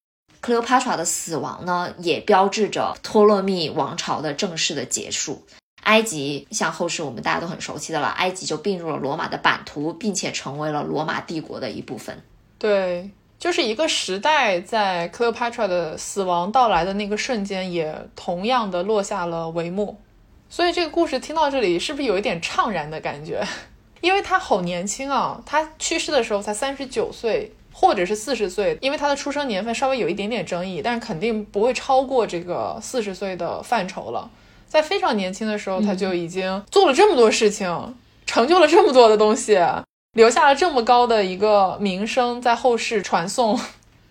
[0.41, 5.45] 克利奥帕 a 的死亡呢，也标志着托勒密王朝的正式的结束。
[5.83, 12.23] 埃及像后世我们大家都很熟悉的了，埃及就并入了罗马的版图，并且成为了罗马帝国的一部分。
[12.59, 13.11] 对。
[13.45, 20.01] 就是一个时代在 Cleopatra 的死亡到来的那个瞬间，也同样的落下了帷幕。
[20.49, 23.47] 所以这个故事听到这里，是不是有一点怅然的感觉？
[24.01, 34.31] 因为他好年轻啊，他去世的时候才三十九岁，或者是四十岁，因为他的出生年份稍微有一点点争议，但是肯定不会超过这个四十岁的范畴了。
[34.67, 39.59] 在非常年轻的时候，他就已经做了这么多事情，成就了这么多的东西。
[40.15, 43.61] 留下了这么高的一个名声，在后世传颂，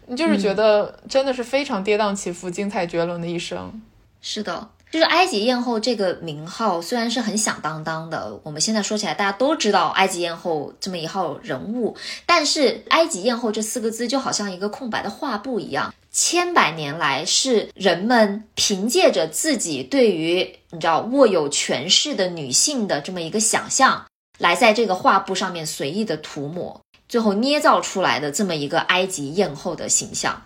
[0.06, 3.82] 你就是觉得真的是非常跌宕起伏、精彩绝伦的一生。
[4.22, 11.96] 是的，就是埃及艳后这个名号虽然是很响当当的，我们现在说起来大家都知道埃及艳后这么一号人物，
[12.26, 24.06] 但是埃及艳后这四个字就好像一个空白的画布一样，千百年来是人们凭借着自己对于你知道握有权势的女性的这么一个想象。
[24.44, 30.44] 来在这个画布上面随意的涂抹，最后捏造出来的这么一个埃及艳后的形象，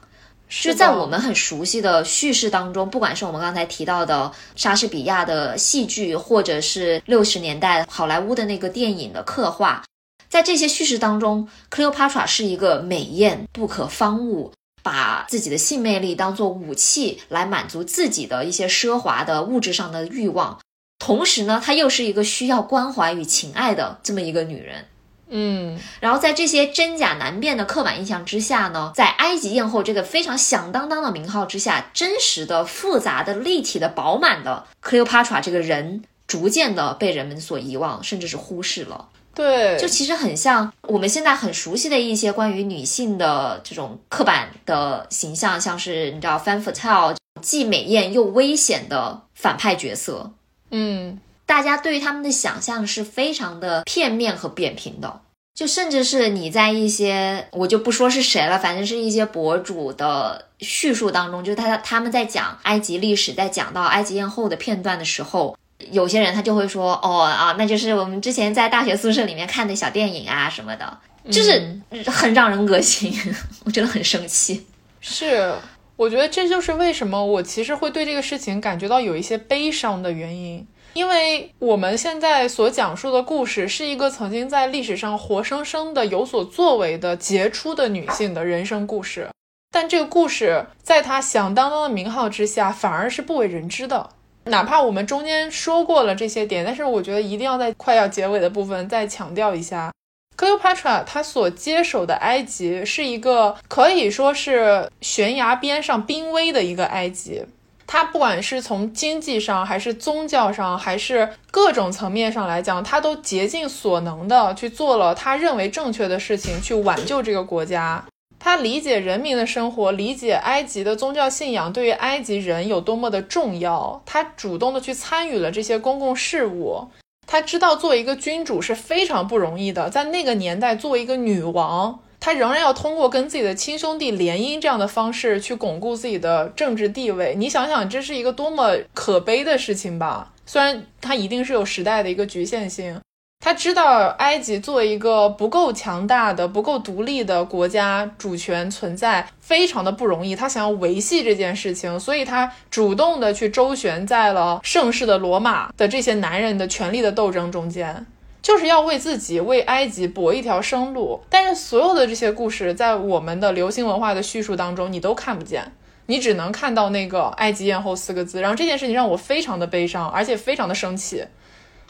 [0.47, 9.83] 是在我们很熟悉的叙事当中，不管是我们刚才提到的莎士比亚的戏剧，或者是六十年代好莱坞的那个电影的刻画，
[10.29, 20.59] 在这些叙事当中，Cleopatra 是一个美艳不可方物，把自己的性魅力当做武器来满足自己的一些奢华的物质上的欲望。
[20.99, 24.85] 同时呢，她又是一个需要关怀与情爱的这么一个女人，
[25.29, 39.09] 嗯，然后在这些真假难辨的刻板印象之下呢，在埃及艳后这个非常响当当的名号之下，真实的、复杂的、立体的、饱满的 Cleopatra 这个人，逐渐的被人们所遗忘，甚至是忽视了。
[39.35, 50.31] 对，就其实很像我们现在很熟悉的一些关于女性的这种刻板的形象，像是你知道 Fan Fatale，既美艳又危险的反派角色。
[50.71, 55.21] 嗯，大家对于他们的想象是非常的片面和扁平的，
[55.55, 65.57] 就甚至是你在一些我就不说是谁了，反正是一些博主的叙述当中，就是他他们在讲埃及历史，在讲到埃及艳后的片段的时候，
[65.91, 70.97] 有些人他就会说，哦啊，那就是我们之前在大学宿舍里面看的小电影啊什么的，
[71.31, 73.13] 就是很让人恶心，
[73.63, 74.65] 我觉得很生气。
[74.99, 75.53] 是。
[75.97, 89.29] 我觉得这就是为什么我其实会对这个事情感觉到有一些悲伤的原因，因为我们现在所讲述的故事是一个曾经在历史上活生生的有所作为的杰出的女性的人生故事，
[89.71, 94.11] 但这个故事在她响当当的名号之下反而是不为人知的。
[94.45, 99.91] 哪怕我们中间说过了这些点，但是我觉得一定要在快要结尾的部分再强调一下。
[100.37, 107.43] Cleopatra 她所接手的埃及是一个可以说是悬崖边上濒危的一个埃及，
[107.87, 118.05] 他不管是从经济上，还是宗教上，还是各种层面上来讲，他都竭尽所能的去做了他认为正确的事情，去挽救这个国家。
[118.39, 126.87] 他理解人民的生活，理解埃及的宗教信仰对于埃及人有多么的重要，他主动的去参与了这些公共事务。
[127.27, 137.35] 他知道做一个君主是非常不容易的，在那个年代，作为一个女王，她仍然要通过跟自己的亲兄弟联姻这样的方式去巩固自己的政治地位。
[137.37, 140.31] 你想想，这是一个多么可悲的事情吧？
[140.45, 142.99] 虽然它一定是有时代的一个局限性。
[143.39, 150.35] 他知道埃及作为一个不够强大的、不够独立的国家，主权存在非常的不容易。
[150.35, 158.05] 他想要维系这件事情，所以他主动的去周旋在了盛世的罗马的这些男人的权力的斗争中间，
[158.41, 161.21] 就是要为自己、为埃及搏一条生路。
[161.29, 165.71] 但是所有的这些故事，在我们的流行文化的叙述当中，你都看不见，
[166.07, 168.41] 你只能看到那个“埃及艳后”四个字。
[168.41, 171.23] 然后这件事情让我非常的悲伤，而且非常的生气。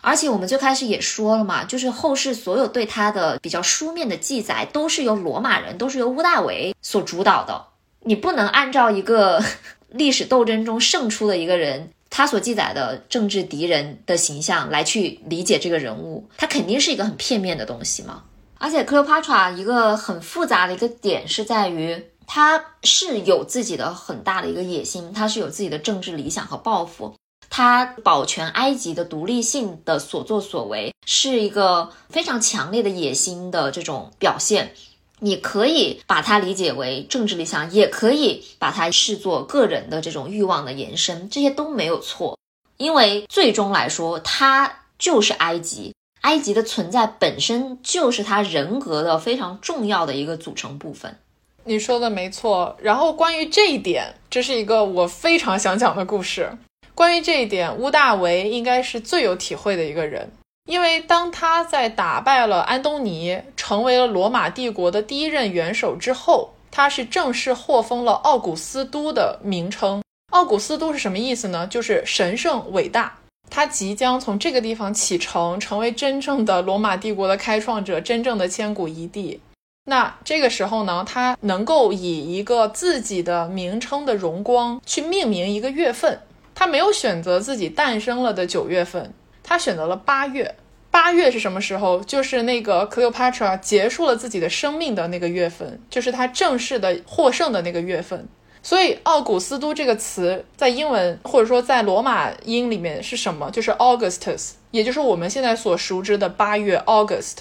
[0.02, 7.66] 而且我们最开始也说了嘛，就是后世所有对他的比较书面的记载，都是由罗马人，都是由屋大维所主导的。
[8.02, 9.44] 你不能按照一个
[9.90, 18.24] 历史斗争中胜出的一个人，他所记载的政治敌人的形象来去理解这个人物，他肯定是一个很片面的东西嘛。
[18.60, 27.14] 而且 Cleopatra 一个很复杂的一个点是在于，他是有自己的很大的一个野心，他是有自己的政治理想和抱负。
[27.50, 34.74] 他保全埃及的独立性的所作所为，是一个非常强烈的野心的这种表现。
[35.20, 42.38] 你可以把它理解为政治理想，也可以把它视作个人的这种欲望的延伸，这些都没有错。
[42.78, 51.18] 因为最终来说，他就是埃及，埃及的存在本身就是他人格的非常重要的一个组成部分。
[51.64, 52.78] 你说的没错。
[52.80, 56.56] 然后关于这一点，这是一个我非常想讲的故事。
[56.98, 60.32] 关于这一点，乌大维应该是最有体会的一个人，
[60.66, 70.02] 因为当他在打败了安东尼，成为了罗马帝国的第一任元首之后，他是正式获封了奥古斯都的名称。
[70.32, 71.68] 奥古斯都是什么意思呢？
[71.68, 73.16] 就是神圣伟大。
[73.48, 79.40] 他即将从这个地方启程，成为真正的罗马帝国的开创者，真正的千古一帝。
[79.86, 86.20] 那这个时候呢，他能够以一个自己的名称的荣光去命名一个月份。
[86.60, 89.14] 他没有选择自己诞生了的九月份，
[89.44, 90.56] 他选择了八月。
[90.90, 92.02] 八月是什么时候？
[92.02, 98.28] 就是那个 Cleopatra 结束了自己的生命的那个月份，就是他正式的获胜的那个月份。
[98.64, 103.52] 所以，奥古斯都这个词在英文或者说在罗马音里面是什么？
[103.52, 107.36] 就是 Augustus，也就是我们现在所熟知的八月 August。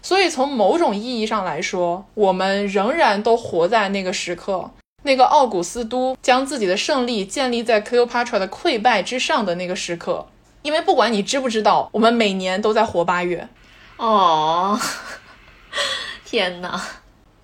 [0.00, 4.70] 所以，从某种意义上来说，我们仍然都活在那个时刻。
[5.02, 10.26] 那个奥古斯都将自己的胜利建立在 Cleopatra 的溃败之上的那个时刻，
[10.62, 13.48] 因为不管你知不知道，我们每年都在活八月。
[13.96, 14.78] 哦，
[16.24, 16.80] 天哪！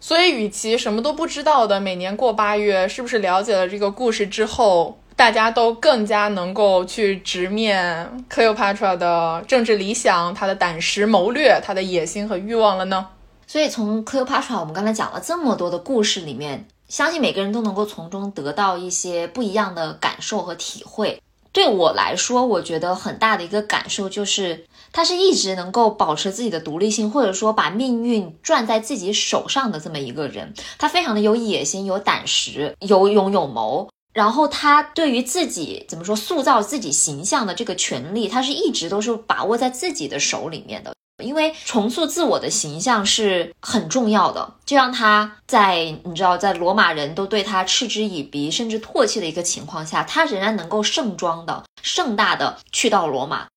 [0.01, 13.09] 所以，与其什么都不知道的每年过八月，是不是了解了这个故事之后，大家都更加能够去直面 Cleopatra 的政治理想、他的胆识谋略、他的野心和欲望了呢？
[13.47, 16.67] 所以，从 Cleopatra 我们刚才讲了这么多的故事里面。
[16.89, 21.23] 相信每个人都能够从中得到一些不一样的感受和体会。
[21.53, 30.55] 对我来说，我觉得很大的一个感受就是，他是一直能够保持自己的独立性，或者说把命运攥在自己手上的这么一个人。
[30.79, 33.89] 他非常的有野心、有胆识、有勇有谋。
[34.15, 40.93] 然后他对于自己怎么说塑造自己形象的这个权利，他是一直都是把握在自己的手里面的。
[41.25, 53.49] 因为重塑自我的形象是很重要的，就让他在你知道，在罗马人都对他嗤之以鼻，甚至唾弃的一个情况下，他仍然能够盛装的、盛大的去到罗马，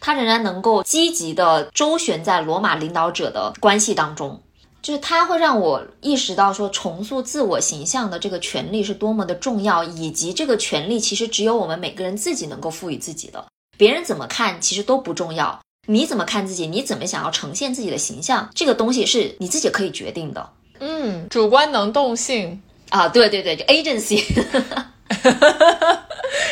[0.00, 4.40] 他仍然能够积极的周旋在罗马领导者的关系当中，
[4.80, 13.44] 就是他会让我意识到说，重塑自我形象的这个权利是多么的重要，以及这个权利其实只有我们每个人自己能够赋予自己的，
[13.76, 15.60] 别人怎么看其实都不重要。
[15.86, 16.66] 你怎么看自己？
[16.66, 18.48] 你怎么想要呈现自己的形象？
[18.54, 20.50] 这个东西是你自己可以决定的。
[20.78, 24.22] 嗯，主观能动性啊，对对对，就 agency。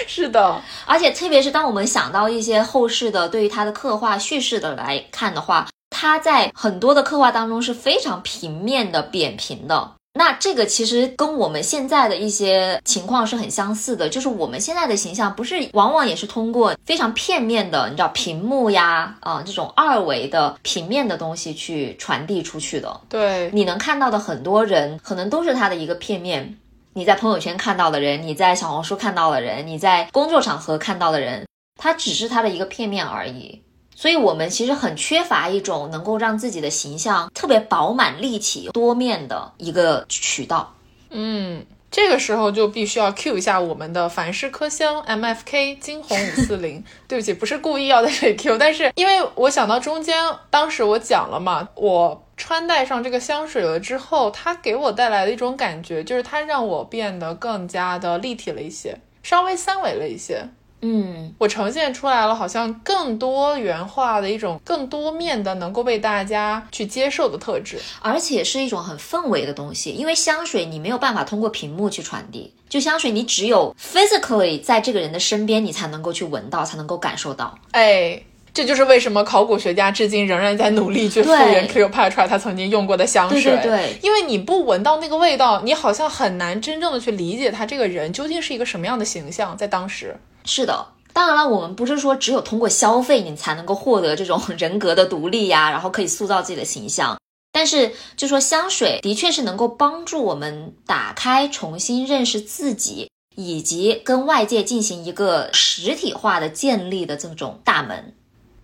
[0.07, 9.93] 是的，而且特别是当我们想到一些后世的对于他的刻画叙事的来看的话，他在很多的刻画当中是非常平面的、扁平的。
[10.19, 23.01] 那这个其实跟我们现在的一些情况是很相似的，就是我们现在的形象不是往往也是通过非常片面的，你知道屏幕呀，啊这种二维的平面的东西去传递出去的。
[23.09, 26.59] 对，你能看到的很多人，可能都是他的一个片面。
[26.95, 31.47] 你在朋友圈看到的人，你在小红书看到的人，你在工作场合看到的人，
[31.81, 33.63] 他只是他的一个片面而已。
[34.01, 40.73] 所以，我们其实很缺乏一种能够让自己的形象特别饱满、立体、多面的一个渠道。
[41.11, 46.85] 嗯，这个时候就必须要 cue 一下我们的凡士科香 M F K 金红五四零。
[47.09, 50.17] 对不起，不是故意要在这里 Q，但是因为我想到中间，
[50.49, 60.49] 当时我讲了嘛，我穿戴上这个香水了之后，它给我带来的一种感觉，就是它让我变得更加的立体了一些，稍微三维了一些。
[60.81, 69.91] 嗯，我呈现出来了，好像更多元化的一种、更多面的能够被大家去接受的特质，而且是一种很氛围的东西。
[69.91, 77.59] 因为香水你没有办法通过屏幕去传递，就香水你只有 physically 在这个人的身边，你才能够去闻到，才能够感受到。
[77.73, 78.23] 哎，
[78.55, 83.43] 这就是为什么考古学家至今仍然在努力去复原 Cleopatra 他曾经用过的香水。
[83.43, 90.17] 对对对，因为你不闻到那个味道，你好像很难真正的去理解他这个人究竟是一个什么样的形象，在当时。
[90.51, 97.19] 是的，当然了，我们不是说只有通过消费你才能够获得这种 人格的独立呀，然后可以塑造自己的形象。
[97.53, 108.15] 但是就说香水的确是能够帮助我们打开、重新认识自己，以及跟外界进行一个实体化的建立的这种大门。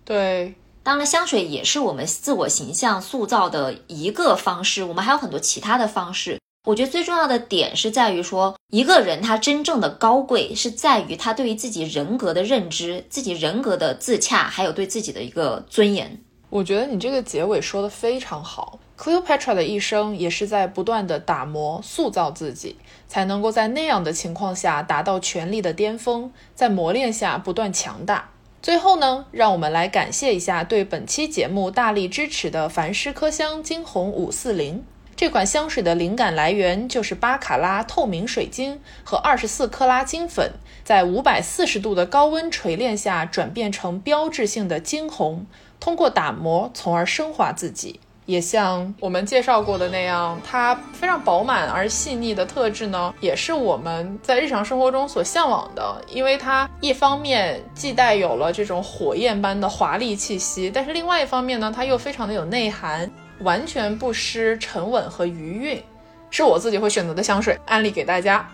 [0.03, 4.83] 对，当然，香水也是我们自我形象塑造的一个方式。
[4.83, 6.39] 我们还有很多其他的方式。
[6.65, 16.19] 我觉得最重要的点是在于说，一个人他真正的高贵是在于他对于自己人格的认知、自己人格的自洽，还有对自己的一个尊严。
[16.49, 18.79] 我觉得你这个结尾说的非常好。
[18.97, 22.77] Cleopatra 的一生也是在不断的打磨、塑造自己，
[23.07, 28.31] 才能够在那样的情况下达到权力的巅峰，在磨练下不断强大。
[28.61, 34.83] 最后呢，让我们来感谢一下对本期节目大力支持的凡诗科香金红五四零。
[35.17, 40.51] 这款香水的灵感来源就是巴卡拉透明水晶和二十四克拉金粉，
[40.83, 45.45] 在五百四十度的高温锤炼下转变成标志性的金红，
[45.79, 48.01] 通过打磨，从而升华自己。
[48.25, 56.01] 也像我们介绍过的那样，它非常饱满而细腻的特质呢，也是我们在日常生活中所向往的。
[56.09, 63.09] 因为它一方面既带有了这种火焰般的华丽气息，但是另外一方面呢，它又非常的有内涵。
[63.39, 65.83] 完全不失沉稳和余韵，
[66.29, 68.47] 是我自己会选择的香水，安利给大家。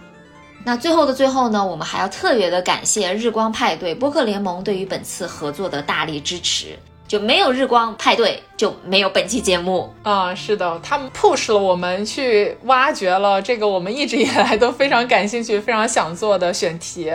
[0.63, 6.77] 那最后的最后呢，我们还要特别的感谢日光派对播客联盟对于本次合作的大力支持，
[7.07, 10.35] 就没有日光派对就没有本期节目啊。
[10.35, 17.11] 是的，他们 push 了我们去挖掘了这个我们一直以来都非常感兴趣、非常想做的选题。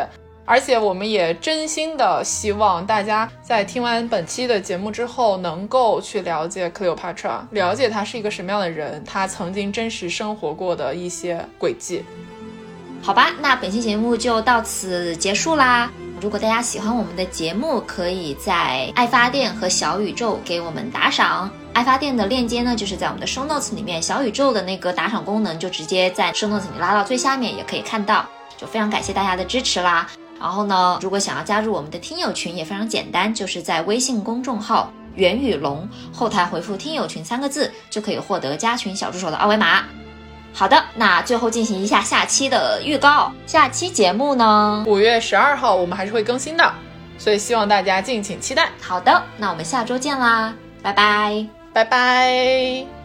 [0.47, 12.05] 而且我们也真心的希望大家在听完本期的节目之后，能够去了解 Cleopatra，了解他是一个什么样的人，他曾经真实生活过的一些轨迹。
[13.03, 15.91] 好吧，那本期节目就到此结束啦。
[16.21, 21.51] 如果大家喜欢我们的节目，可以在爱发电和小宇宙给我们打赏。
[21.73, 28.25] 爱发电的链接呢，就是在我们的 Show Notes 里面，小宇宙的那个打赏功能就直接在 Show Notes 里拉到最下面，也可以看到。
[28.57, 30.09] 就非常感谢大家的支持啦。
[30.41, 39.85] 然后呢，如果想要加入我们的听友群，也非常简单，就是在微信公众号“袁宇龙”后台回复“听友群”三个字，就可以获得加群小助手的二维码。
[40.53, 43.31] 好的，那最后进行一下下期的预告。
[43.47, 46.73] 下期节目呢，五月十二号我们还是会更新的，
[47.19, 48.71] 所以希望大家敬请期待。
[48.81, 52.96] 好的，那我们下周见啦，拜拜，拜拜。